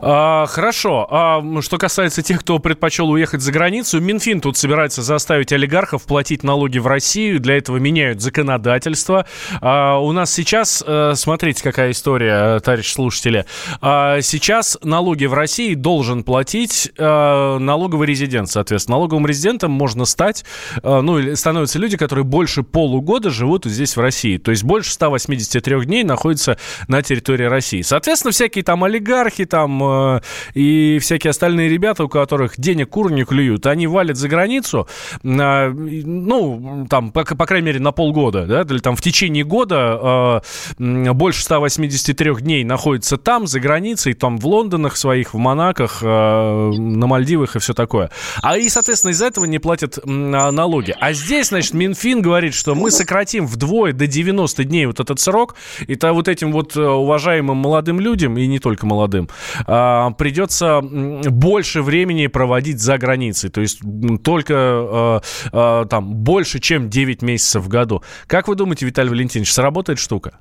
[0.00, 1.06] А, хорошо.
[1.10, 6.42] А, что касается тех, кто предпочел уехать за границу, Минфин тут собирается заставить олигархов платить
[6.42, 7.40] налоги в Россию.
[7.40, 9.26] Для этого меняют законодательство.
[9.60, 13.44] А, у нас сейчас, а, смотрите, какая история, товарищ слушатели.
[13.80, 18.50] А, сейчас налоги в России должен платить а, налоговый резидент.
[18.50, 20.44] Соответственно, налоговым резидентом можно стать,
[20.82, 24.38] а, ну, становятся люди, которые больше полугода живут здесь, в России.
[24.38, 26.58] То есть больше 183 дней находятся
[26.88, 27.82] на территории России.
[27.82, 30.20] Соответственно, всякие там олигархи, там э,
[30.54, 34.88] и всякие остальные ребята, у которых денег кур не клюют, они валят за границу,
[35.22, 40.42] э, ну, там, по, по крайней мере, на полгода, да, или там в течение года
[40.78, 47.06] э, больше 183 дней находятся там, за границей, там в Лондонах своих, в Монаках, на
[47.06, 48.10] Мальдивах и все такое.
[48.42, 50.94] А и, соответственно, из-за этого не платят налоги.
[50.98, 55.54] А здесь, значит, Минфин говорит, что мы сократим вдвое до 90 дней вот этот срок,
[55.86, 59.28] и то вот этим вот уважаемым молодым людям, и не только молодым,
[59.66, 59.77] а,
[60.18, 63.50] придется больше времени проводить за границей.
[63.50, 63.80] То есть
[64.22, 68.02] только а, а, там больше, чем 9 месяцев в году.
[68.26, 70.38] Как вы думаете, Виталий Валентинович, сработает штука?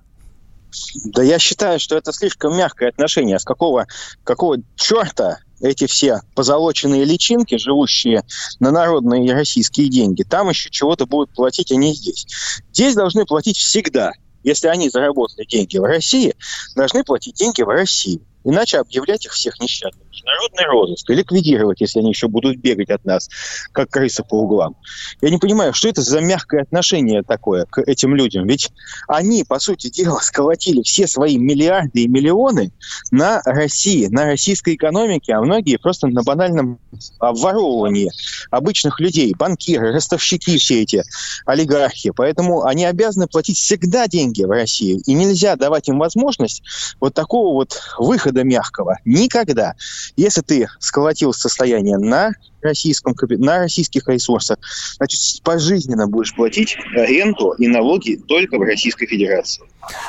[1.06, 3.39] Да я считаю, что это слишком мягкое отношение.
[3.39, 3.88] С какого,
[4.23, 8.23] какого черта эти все позолоченные личинки, живущие
[8.60, 12.28] на народные российские деньги, там еще чего-то будут платить, а не здесь.
[12.71, 14.12] Здесь должны платить всегда.
[14.43, 16.36] Если они заработали деньги в России,
[16.76, 18.21] должны платить деньги в России.
[18.48, 23.06] Иначе объявлять их всех несчастными международный розыск и ликвидировать, если они еще будут бегать от
[23.06, 23.30] нас,
[23.72, 24.76] как крысы по углам.
[25.22, 28.48] Я не понимаю, что это за мягкое отношение такое к этим людям.
[28.48, 28.70] Ведь
[29.08, 32.72] они, по сути дела, сколотили все свои миллиарды и миллионы
[33.12, 36.80] на России, на российской экономике, а многие просто на банальном
[37.20, 38.12] обворовывании
[38.52, 41.04] обычных людей, банкиры, ростовщики все эти,
[41.46, 42.12] олигархи.
[42.12, 45.02] Поэтому они обязаны платить всегда деньги в Россию.
[45.06, 46.64] И нельзя давать им возможность
[47.00, 48.97] вот такого вот выхода мягкого.
[49.06, 49.76] Никогда.
[50.15, 54.58] Если ты сколотил состояние на российском, на российских ресурсах,
[54.97, 59.63] значит, пожизненно будешь платить аренду и налоги только в Российской Федерации.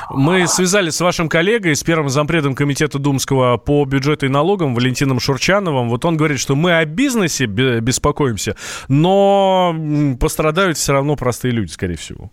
[0.09, 5.19] Мы связались с вашим коллегой, с первым зампредом комитета Думского по бюджету и налогам Валентином
[5.19, 5.89] Шурчановым.
[5.89, 8.55] Вот он говорит, что мы о бизнесе беспокоимся,
[8.87, 9.75] но
[10.19, 12.31] пострадают все равно простые люди, скорее всего.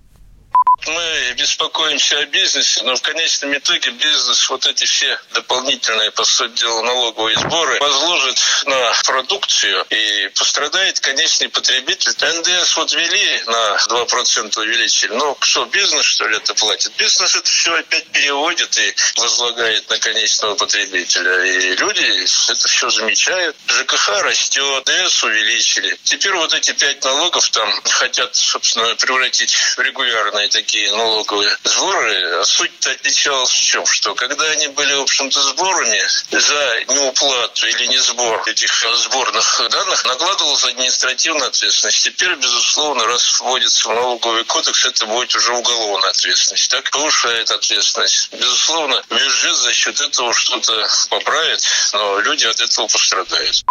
[0.85, 6.61] Мы беспокоимся о бизнесе, но в конечном итоге бизнес вот эти все дополнительные, по сути
[6.61, 12.13] дела, налоговые сборы возложит на продукцию и пострадает конечный потребитель.
[12.13, 15.13] НДС вот ввели на 2% увеличили.
[15.13, 16.93] Ну, что, бизнес, что ли, это платит?
[16.97, 21.45] Бизнес это все опять переводит и возлагает на конечного потребителя.
[21.45, 23.57] И люди это все замечают.
[23.67, 25.99] ЖКХ растет, НДС увеличили.
[26.05, 32.41] Теперь вот эти пять налогов там хотят, собственно, превратить в регулярные такие налоговые сборы.
[32.41, 33.87] А суть-то отличалась в чем?
[33.87, 40.05] Что когда они были, в общем-то, сборами за неуплату или не сбор этих сборных данных,
[40.05, 42.03] накладывалась административная ответственность.
[42.03, 46.71] Теперь, безусловно, раз вводится в налоговый кодекс, это будет уже уголовная ответственность.
[46.71, 48.31] Так повышает ответственность.
[48.33, 53.65] Безусловно, бюджет за счет этого что-то поправит, но люди от этого пострадают.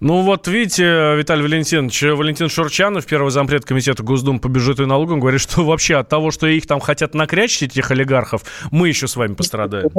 [0.00, 5.20] Ну вот видите, Виталий Валентинович, Валентин Шурчанов, первый зампред комитета Госдумы по бюджету и налогам,
[5.20, 9.16] говорит, что вообще от того, что их там хотят накрячить, этих олигархов, мы еще с
[9.16, 9.90] вами пострадаем.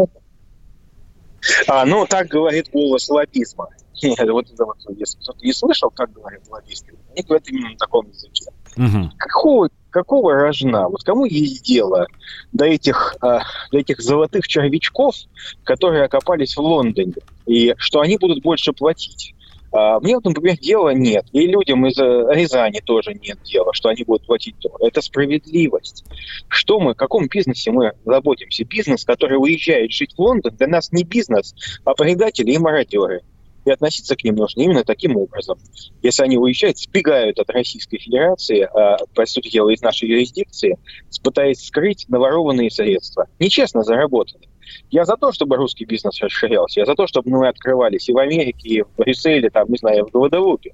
[1.67, 3.67] А, ну, так говорит голос лоббизма.
[4.27, 8.07] Вот это вот, если кто-то не слышал, как говорят лоббисты, они говорят именно на таком
[8.07, 8.45] языке.
[8.77, 9.11] Угу.
[9.17, 10.89] Какого, какого рожна?
[10.89, 12.07] Вот кому есть дело
[12.51, 13.39] до этих, а,
[13.71, 15.15] до этих золотых червячков,
[15.63, 17.13] которые окопались в Лондоне,
[17.45, 19.34] и что они будут больше платить?
[19.75, 21.25] А, мне, например, дела нет.
[21.33, 24.87] И людям из Рязани тоже нет дела, что они будут платить дорого.
[24.87, 26.05] Это справедливость.
[26.47, 28.63] Что мы, в каком бизнесе мы заботимся?
[28.63, 33.23] Бизнес, который уезжает жить в Лондон, для нас не бизнес, а предатели и мародеры.
[33.65, 35.57] И относиться к ним нужно именно таким образом.
[36.01, 40.77] Если они уезжают, сбегают от Российской Федерации, а, по сути дела, из нашей юрисдикции,
[41.21, 43.27] пытаясь скрыть наворованные средства.
[43.39, 44.47] Нечестно заработанные.
[44.89, 46.79] Я за то, чтобы русский бизнес расширялся.
[46.79, 50.05] Я за то, чтобы мы открывались и в Америке, и в Брюсселе, там, не знаю,
[50.05, 50.73] в Гваделупе.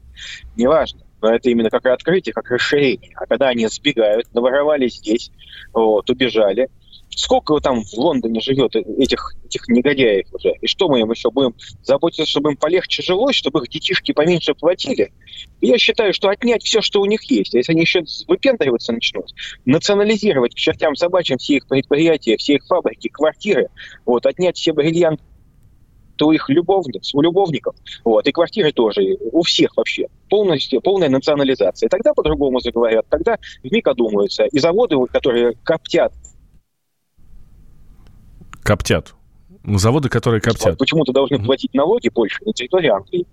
[0.55, 1.01] Неважно.
[1.21, 3.11] Но это именно как открытие, как расширение.
[3.15, 5.31] А когда они сбегают, наворовали здесь,
[5.71, 6.69] вот, убежали,
[7.15, 10.53] Сколько там в Лондоне живет этих, этих негодяев уже?
[10.61, 14.53] И что мы им еще будем заботиться, чтобы им полегче жилось, чтобы их детишки поменьше
[14.53, 15.11] платили?
[15.59, 19.31] Я считаю, что отнять все, что у них есть, если они еще выпендриваться начнут,
[19.65, 23.67] национализировать к чертям собачьим все их предприятия, все их фабрики, квартиры,
[24.05, 25.23] вот, отнять все бриллианты
[26.21, 31.89] у их любовниц, у любовников, вот, и квартиры тоже, у всех вообще, полностью, полная национализация.
[31.89, 34.45] Тогда по-другому заговорят, тогда вмиг одумаются.
[34.45, 36.13] И заводы, которые коптят
[38.63, 39.13] Коптят.
[39.63, 40.77] Заводы, которые коптят.
[40.77, 43.27] Почему-то должны платить налоги больше на территории Англии.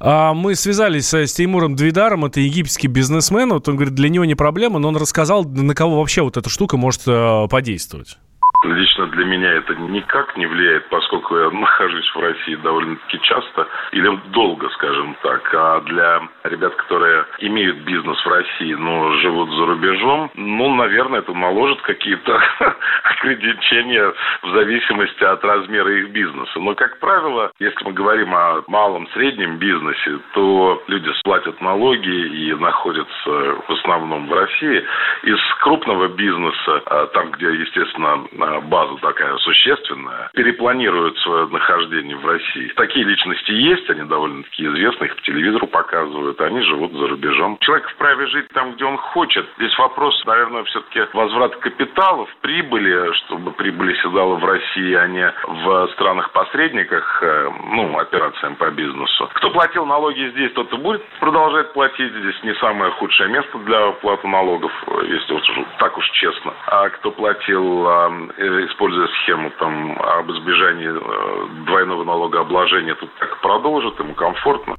[0.00, 3.50] А, мы связались с Теймуром Двидаром, это египетский бизнесмен.
[3.50, 6.48] Вот он говорит, для него не проблема, но он рассказал, на кого вообще вот эта
[6.48, 8.18] штука может э, подействовать.
[8.64, 14.08] Лично для меня это никак не влияет, поскольку я нахожусь в России довольно-таки часто или
[14.30, 15.54] долго, скажем так.
[15.54, 21.32] А для ребят, которые имеют бизнес в России, но живут за рубежом, ну, наверное, это
[21.32, 22.40] наложит какие-то
[23.04, 26.58] ограничения в зависимости от размера их бизнеса.
[26.58, 32.54] Но, как правило, если мы говорим о малом, среднем бизнесе, то люди платят налоги и
[32.54, 33.30] находятся
[33.66, 34.84] в основном в России.
[35.24, 38.24] Из крупного бизнеса, а, там, где, естественно,
[38.60, 42.72] база такая существенная, перепланируют свое нахождение в России.
[42.76, 47.58] Такие личности есть, они довольно-таки известны, их по телевизору показывают, они живут за рубежом.
[47.60, 49.46] Человек вправе жить там, где он хочет.
[49.58, 55.88] Здесь вопрос, наверное, все-таки возврат капиталов, прибыли, чтобы прибыли седала в России, а не в
[55.94, 59.30] странах-посредниках, э, ну, операциям по бизнесу.
[59.34, 62.12] Кто платил налоги здесь, тот и будет продолжать платить.
[62.12, 64.72] Здесь не самое худшее место для уплаты налогов,
[65.04, 65.42] если вот
[65.78, 66.54] так уж честно.
[66.66, 73.98] А кто платил Э, используя схему там, об избежании э, двойного налогообложения, тут так продолжит,
[73.98, 74.76] ему комфортно.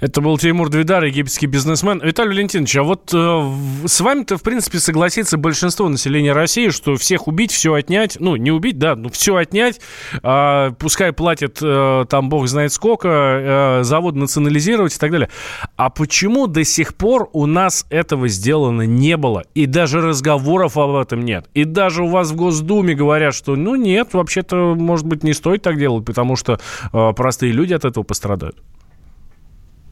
[0.00, 2.00] Это был Тимур Двидар, египетский бизнесмен.
[2.02, 7.28] Виталий Валентинович, а вот э, с вами-то, в принципе, согласится большинство населения России, что всех
[7.28, 9.80] убить, все отнять, ну, не убить, да, но все отнять,
[10.22, 15.30] э, пускай платят э, там бог знает сколько, э, завод национализировать и так далее.
[15.76, 19.44] А почему до сих пор у нас этого сделано не было?
[19.54, 21.46] И даже разговоров об этом нет.
[21.54, 25.62] И даже у вас в Госдуме говорят, что, ну, нет, вообще-то, может быть, не стоит
[25.62, 26.60] так делать, потому что
[26.92, 28.56] э, простые люди от этого пострадают.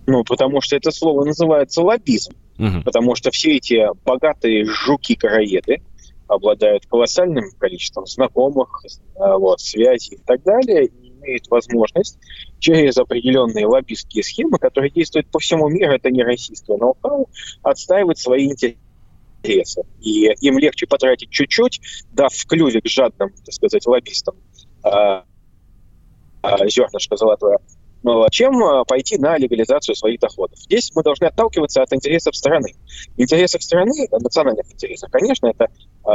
[0.08, 2.32] Ну, потому что это слово называется лоббизм.
[2.58, 2.82] Угу.
[2.86, 5.82] Потому что все эти богатые жуки-караеды
[6.26, 8.84] обладают колоссальным количеством знакомых,
[9.16, 12.18] а, вот, связей и так далее, и имеют возможность
[12.58, 17.28] через определенные лоббистские схемы, которые действуют по всему миру, это не российское ноу-хау,
[17.62, 19.82] отстаивать свои интересы.
[20.00, 24.36] И им легче потратить чуть-чуть, дав в клювик жадным, так сказать, лоббистам,
[24.82, 25.24] а,
[26.40, 27.58] а, зернышко золотое,
[28.30, 30.58] чем пойти на легализацию своих доходов.
[30.58, 32.74] Здесь мы должны отталкиваться от интересов страны.
[33.16, 35.68] В интересах страны, национальных интересах, конечно, это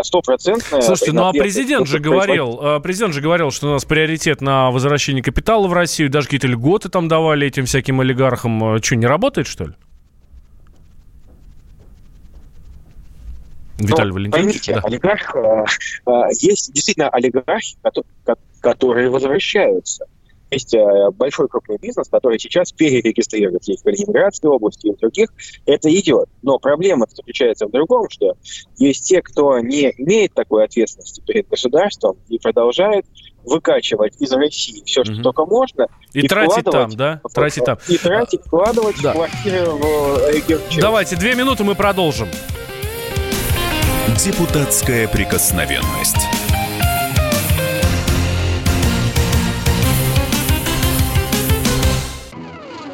[0.03, 0.81] стопроцентная...
[0.81, 5.23] Слушайте, ну а президент же говорил, президент же говорил, что у нас приоритет на возвращение
[5.23, 8.81] капитала в Россию, даже какие-то льготы там давали этим всяким олигархам.
[8.81, 9.73] Что, не работает, что ли?
[13.77, 14.65] Виталий ну, Валентинович.
[14.65, 14.81] Поймите, да.
[14.83, 15.65] олигарх, э,
[16.05, 17.75] э, есть действительно олигархи,
[18.61, 20.05] которые возвращаются.
[20.53, 25.29] Есть э, большой крупный бизнес, который сейчас перерегистрирует есть в Калининградской области и в других.
[25.65, 26.29] Это идет.
[26.41, 28.33] Но проблема заключается в другом, что
[28.77, 33.05] есть те, кто не имеет такой ответственности перед государством и продолжает
[33.45, 35.21] выкачивать из России все, что угу.
[35.21, 35.87] только можно.
[36.13, 37.21] И, и тратить там, да?
[37.33, 37.77] Тратить там.
[37.87, 39.11] И тратить, вкладывать да.
[39.11, 40.61] в квартиры в регион.
[40.79, 42.27] Давайте, две минуты, мы продолжим.
[44.17, 46.42] Депутатская прикосновенность.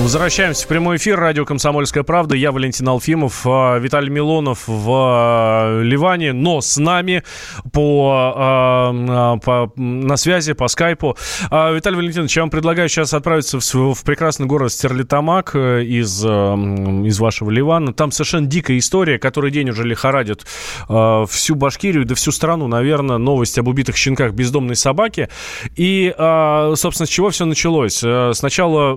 [0.00, 1.18] Возвращаемся в прямой эфир.
[1.18, 2.36] Радио «Комсомольская правда».
[2.36, 7.24] Я Валентин Алфимов, а, Виталий Милонов в а, Ливане, но с нами
[7.72, 11.16] по, а, по, на связи, по скайпу.
[11.50, 17.18] Виталий Валентинович, я вам предлагаю сейчас отправиться в, в прекрасный город Стерлитамак э, из, из
[17.18, 17.92] вашего Ливана.
[17.92, 20.46] Там совершенно дикая история, который день уже лихорадит
[20.86, 25.28] всю Башкирию, да всю страну, наверное, новость об убитых щенках бездомной собаки.
[25.74, 28.00] И, собственно, с чего все началось?
[28.04, 28.96] Э, сначала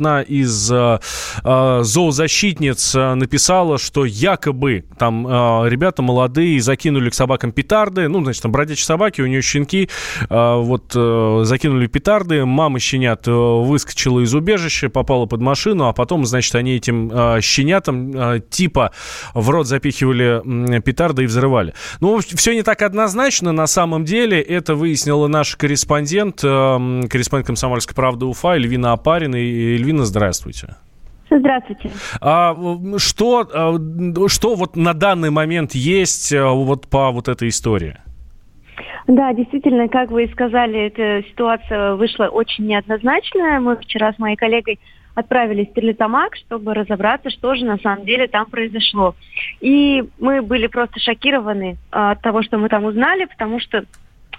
[0.00, 0.98] одна из э,
[1.44, 8.22] э, зоозащитниц э, написала, что якобы там э, ребята молодые закинули к собакам петарды, ну,
[8.22, 9.90] значит, там бродячие собаки, у нее щенки,
[10.28, 15.92] э, вот э, закинули петарды, мама щенят э, выскочила из убежища, попала под машину, а
[15.92, 18.92] потом, значит, они этим э, щенятам э, типа
[19.34, 21.74] в рот запихивали э, петарды и взрывали.
[22.00, 27.94] Ну, все не так однозначно, на самом деле, это выяснила наш корреспондент, э, корреспондент «Комсомольской
[27.94, 30.76] правды» Уфа, Эльвина Апарина и Эльвина Альвина, здравствуйте.
[31.30, 31.90] Здравствуйте.
[32.20, 32.56] А,
[32.98, 37.96] что, а, что вот на данный момент есть а, вот по вот этой истории?
[39.08, 43.58] Да, действительно, как вы и сказали, эта ситуация вышла очень неоднозначная.
[43.58, 44.78] Мы вчера с моей коллегой
[45.16, 49.16] отправились в Терлитамак, чтобы разобраться, что же на самом деле там произошло.
[49.60, 53.84] И мы были просто шокированы от того, что мы там узнали, потому что а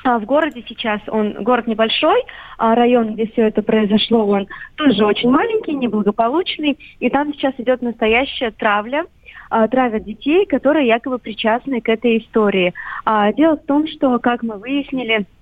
[0.04, 2.24] в городе сейчас, он город небольшой,
[2.58, 7.82] а район, где все это произошло, он тоже очень маленький, неблагополучный, и там сейчас идет
[7.82, 9.06] настоящая травля,
[9.50, 12.74] а, травят детей, которые якобы причастны к этой истории.
[13.06, 15.41] А, дело в том, что, как мы выяснили, а,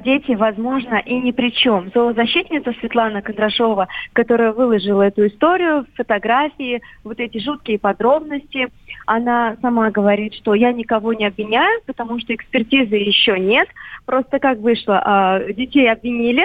[0.00, 1.90] дети, возможно, и ни при чем.
[1.94, 8.68] Зоозащитница Светлана Кондрашова, которая выложила эту историю, фотографии, вот эти жуткие подробности,
[9.06, 13.68] она сама говорит, что я никого не обвиняю, потому что экспертизы еще нет.
[14.04, 16.44] Просто как вышло, а, детей обвинили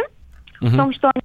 [0.61, 0.69] угу.
[0.69, 1.23] в том, что они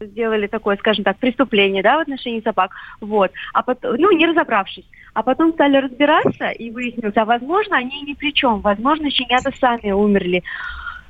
[0.00, 4.84] сделали такое, скажем так, преступление, да, в отношении собак, вот, а потом, ну, не разобравшись,
[5.14, 9.92] а потом стали разбираться и выяснилось, а возможно, они ни при чем, возможно, щенята сами
[9.92, 10.42] умерли,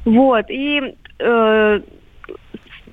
[0.04, 1.80] вот, и э,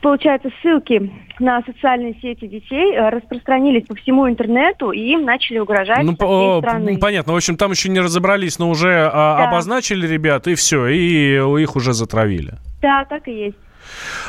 [0.01, 6.03] получается, ссылки на социальные сети детей э, распространились по всему интернету, и им начали угрожать
[6.03, 6.97] ну, со всей страны.
[6.99, 7.33] Понятно.
[7.33, 9.49] В общем, там еще не разобрались, но уже а, да.
[9.49, 12.53] обозначили ребят, и все, и их уже затравили.
[12.81, 13.57] Да, так и есть.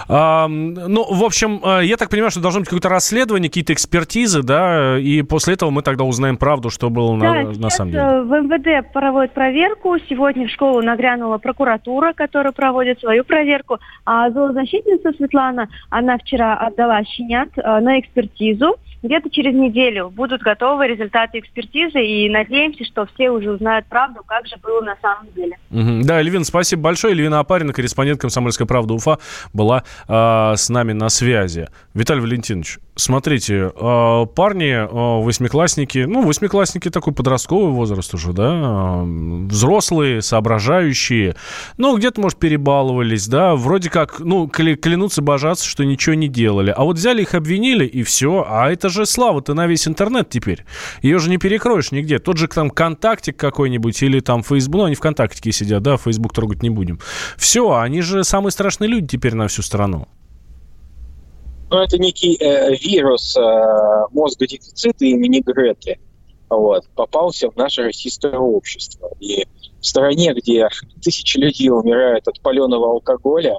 [0.09, 4.43] А, ну, в общем, э, я так понимаю, что должно быть какое-то расследование, какие-то экспертизы,
[4.43, 8.03] да, и после этого мы тогда узнаем правду, что было да, на, на самом деле.
[8.03, 9.97] Э, в МВД проводят проверку.
[10.09, 13.79] Сегодня в школу нагрянула прокуратура, которая проводит свою проверку.
[14.05, 18.77] А зоозащитница Светлана, она вчера отдала щенят э, на экспертизу.
[19.03, 24.47] Где-то через неделю будут готовы результаты экспертизы, и надеемся, что все уже узнают правду, как
[24.47, 25.57] же было на самом деле.
[25.71, 26.05] Угу.
[26.05, 27.15] Да, Эльвин, спасибо большое.
[27.15, 29.19] Эльвина Апарина, корреспондент «Комсомольской правды» Уфа,
[29.53, 31.69] была э, с нами на связи.
[31.95, 40.23] Виталий Валентинович, смотрите, э, парни, э, восьмиклассники, ну, восьмиклассники такой подростковый возраст уже, да, взрослые,
[40.23, 41.35] соображающие,
[41.77, 46.73] ну, где-то, может, перебаловались, да, вроде как, ну, клянутся, божаться, что ничего не делали.
[46.77, 48.45] А вот взяли их, обвинили, и все.
[48.49, 50.65] А это же слава-то на весь интернет теперь.
[51.03, 52.19] Ее же не перекроешь нигде.
[52.19, 56.33] Тот же там контактик какой-нибудь или там Facebook, ну, они в контактике сидят, да, Facebook
[56.33, 57.01] трогать не будем.
[57.37, 60.07] Все, они же самые страшные люди теперь на всю страну.
[61.71, 66.01] Ну, это некий э, вирус э, мозгодефицита имени Греты.
[66.49, 69.09] Вот, попался в наше российское общество.
[69.21, 69.47] И
[69.81, 70.69] в стране, где
[71.01, 73.59] тысячи людей умирают от паленого алкоголя,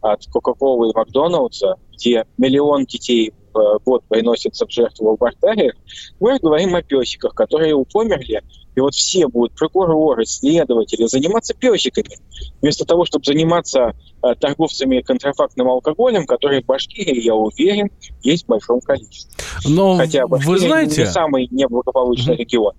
[0.00, 5.74] от Кока-Колы и Макдоналдса, где миллион детей в год приносятся в жертву в абортариях,
[6.20, 8.42] мы говорим о песиках, которые упомерли
[8.78, 12.16] и вот все будут прокуроры, следователи заниматься песиками,
[12.62, 13.92] вместо того, чтобы заниматься
[14.22, 17.90] э, торговцами контрафактным алкоголем, которые в Башкирии, я уверен,
[18.22, 19.32] есть в большом количестве.
[19.68, 21.00] Но Хотя Башкирия вы знаете...
[21.00, 22.38] не самый неблагополучный mm-hmm.
[22.38, 22.74] регион.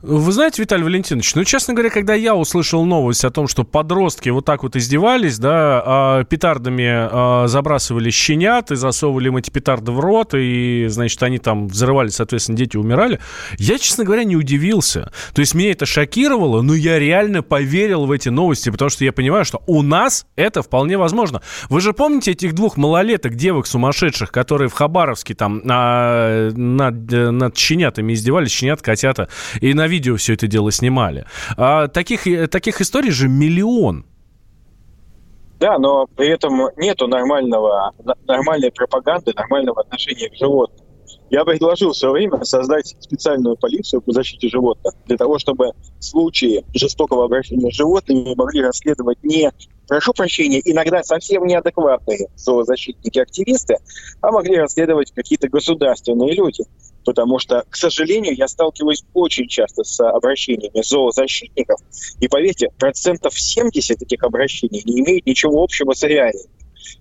[0.00, 4.28] Вы знаете, Виталий Валентинович, ну, честно говоря, когда я услышал новость о том, что подростки
[4.28, 9.90] вот так вот издевались, да, а петардами а, забрасывали щенят и засовывали им эти петарды
[9.90, 13.18] в рот, и, значит, они там взрывались, соответственно, дети умирали,
[13.58, 15.10] я, честно говоря, не удивился.
[15.34, 19.12] То есть меня это шокировало, но я реально поверил в эти новости, потому что я
[19.12, 21.42] понимаю, что у нас это вполне возможно.
[21.70, 27.56] Вы же помните этих двух малолеток, девок сумасшедших, которые в Хабаровске там а, над, над
[27.56, 29.28] щенятами издевались, щенят, котята,
[29.60, 31.26] и на видео все это дело снимали.
[31.56, 34.06] А таких, таких историй же миллион.
[35.58, 37.92] Да, но при этом нету нормального,
[38.26, 40.86] нормальной пропаганды, нормального отношения к животным.
[41.30, 46.64] Я предложил в свое время создать специальную полицию по защите животных для того, чтобы случаи
[46.74, 49.50] жестокого обращения с животными могли расследовать не,
[49.86, 53.76] прошу прощения, иногда совсем неадекватные зоозащитники-активисты,
[54.22, 56.64] а могли расследовать какие-то государственные люди
[57.08, 61.80] потому что, к сожалению, я сталкиваюсь очень часто с обращениями зоозащитников,
[62.20, 66.50] и поверьте, процентов 70 этих обращений не имеют ничего общего с реальностью.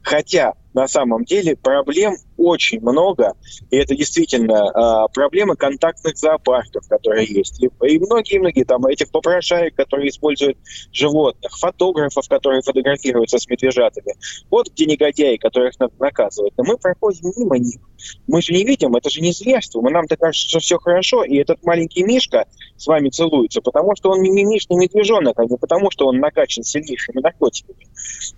[0.01, 3.33] Хотя на самом деле проблем очень много,
[3.71, 10.09] и это действительно э, проблемы контактных зоопарков, которые есть, и, многие-многие там этих попрошаек, которые
[10.09, 10.57] используют
[10.91, 14.15] животных, фотографов, которые фотографируются с медвежатами.
[14.49, 16.53] Вот где негодяи, которых надо наказывать.
[16.57, 17.79] Но мы проходим мимо них.
[18.27, 19.81] Мы же не видим, это же не зверство.
[19.81, 22.45] Мы нам-то кажется, что все хорошо, и этот маленький Мишка
[22.75, 27.19] с вами целуется, потому что он мимимишный медвежонок, а не потому что он накачан сильнейшими
[27.21, 27.87] наркотиками.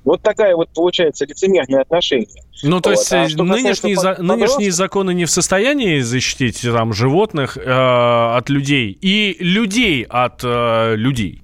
[0.04, 2.19] Вот такая вот получается лицемерное отношение.
[2.64, 2.98] Ну, то вот.
[2.98, 8.50] есть а э, нынешние, за, нынешние законы не в состоянии защитить там, животных э, от
[8.50, 11.42] людей и людей от э, людей?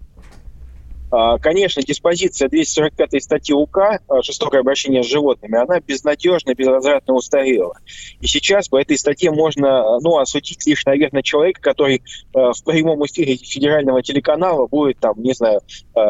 [1.11, 7.77] А, конечно, диспозиция 245 статьи УК а, «Жестокое обращение с животными», она безнадежно, безвозвратно устарела.
[8.19, 12.01] И сейчас по этой статье можно ну, осудить лишь, наверное, человека, который
[12.33, 15.61] в прямом эфире федерального телеканала будет, там, не знаю,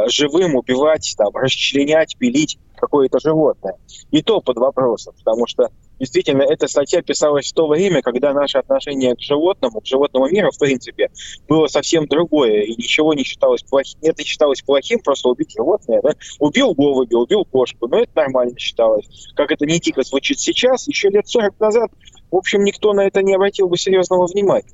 [0.07, 3.76] живым убивать, там, расчленять, пилить какое-то животное.
[4.11, 5.69] И то под вопросом, потому что
[5.99, 10.51] действительно эта статья писалась в то время, когда наше отношение к животному, к животному миру,
[10.51, 11.09] в принципе,
[11.47, 13.99] было совсем другое, и ничего не считалось плохим.
[14.01, 16.01] Это считалось плохим, просто убить животное.
[16.01, 16.11] Да?
[16.39, 19.05] Убил голубя, убил кошку, но это нормально считалось.
[19.36, 21.91] Как это не дико звучит сейчас, еще лет 40 назад,
[22.32, 24.65] в общем, никто на это не обратил бы серьезного внимания.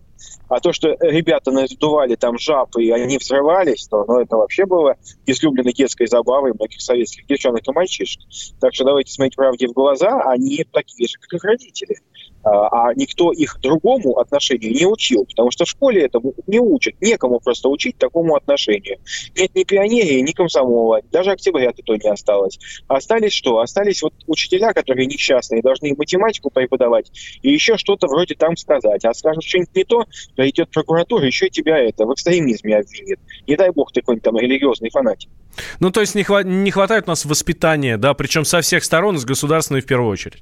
[0.50, 4.96] А то, что ребята надували там жаб, и они взрывались, то ну, это вообще было
[5.26, 8.22] излюбленной детской забавой многих советских девчонок и мальчишек.
[8.60, 11.96] Так что давайте смотреть правде в глаза, они такие же, как их родители.
[12.44, 16.96] А, а никто их другому отношению не учил, потому что в школе этому не учат,
[17.02, 18.98] некому просто учить такому отношению.
[19.38, 22.58] Нет ни пионерии, ни комсомола, даже октября-то то не осталось.
[22.88, 23.60] Остались что?
[23.60, 27.12] Остались вот учителя, которые несчастные, должны математику преподавать
[27.42, 29.06] и еще что-то вроде там сказать.
[29.06, 33.20] А скажут что-нибудь не то, придет прокуратура, еще тебя это в экстремизме обвинит.
[33.48, 35.30] Не дай бог ты какой-нибудь там религиозный фанатик.
[35.80, 39.18] Ну, то есть не, хва- не хватает у нас воспитания, да, причем со всех сторон,
[39.18, 40.42] с государственной в первую очередь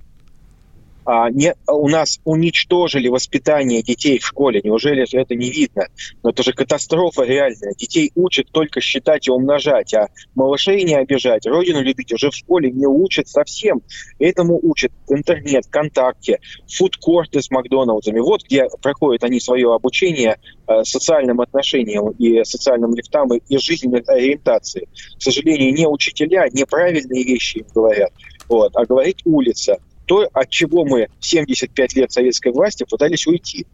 [1.05, 4.61] а, не, у нас уничтожили воспитание детей в школе.
[4.63, 5.87] Неужели это не видно?
[6.23, 7.73] Но это же катастрофа реальная.
[7.77, 12.71] Детей учат только считать и умножать, а малышей не обижать, родину любить уже в школе
[12.71, 13.81] не учат совсем.
[14.19, 18.19] Этому учат интернет, ВКонтакте, фудкорты с Макдоналдсами.
[18.19, 20.37] Вот где проходят они свое обучение
[20.67, 24.87] э, социальным отношениям и социальным лифтам и, и жизненной ориентации.
[25.17, 28.11] К сожалению, не учителя неправильные вещи им говорят,
[28.47, 29.77] вот, а говорит улица
[30.09, 33.67] то, от чего мы 75 лет советской власти пытались уйти.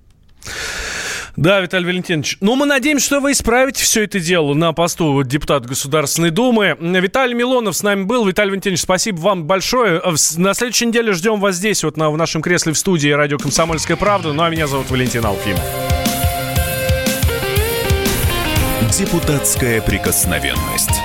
[1.37, 2.37] Да, Виталий Валентинович.
[2.41, 6.75] Ну, мы надеемся, что вы исправите все это дело на посту депутата Государственной Думы.
[6.79, 8.25] Виталий Милонов с нами был.
[8.25, 10.01] Виталий Валентинович, спасибо вам большое.
[10.35, 13.95] На следующей неделе ждем вас здесь, вот на, в нашем кресле в студии радио «Комсомольская
[13.95, 14.33] правда».
[14.33, 15.63] Ну, а меня зовут Валентин Алфимов.
[18.91, 21.04] Депутатская прикосновенность.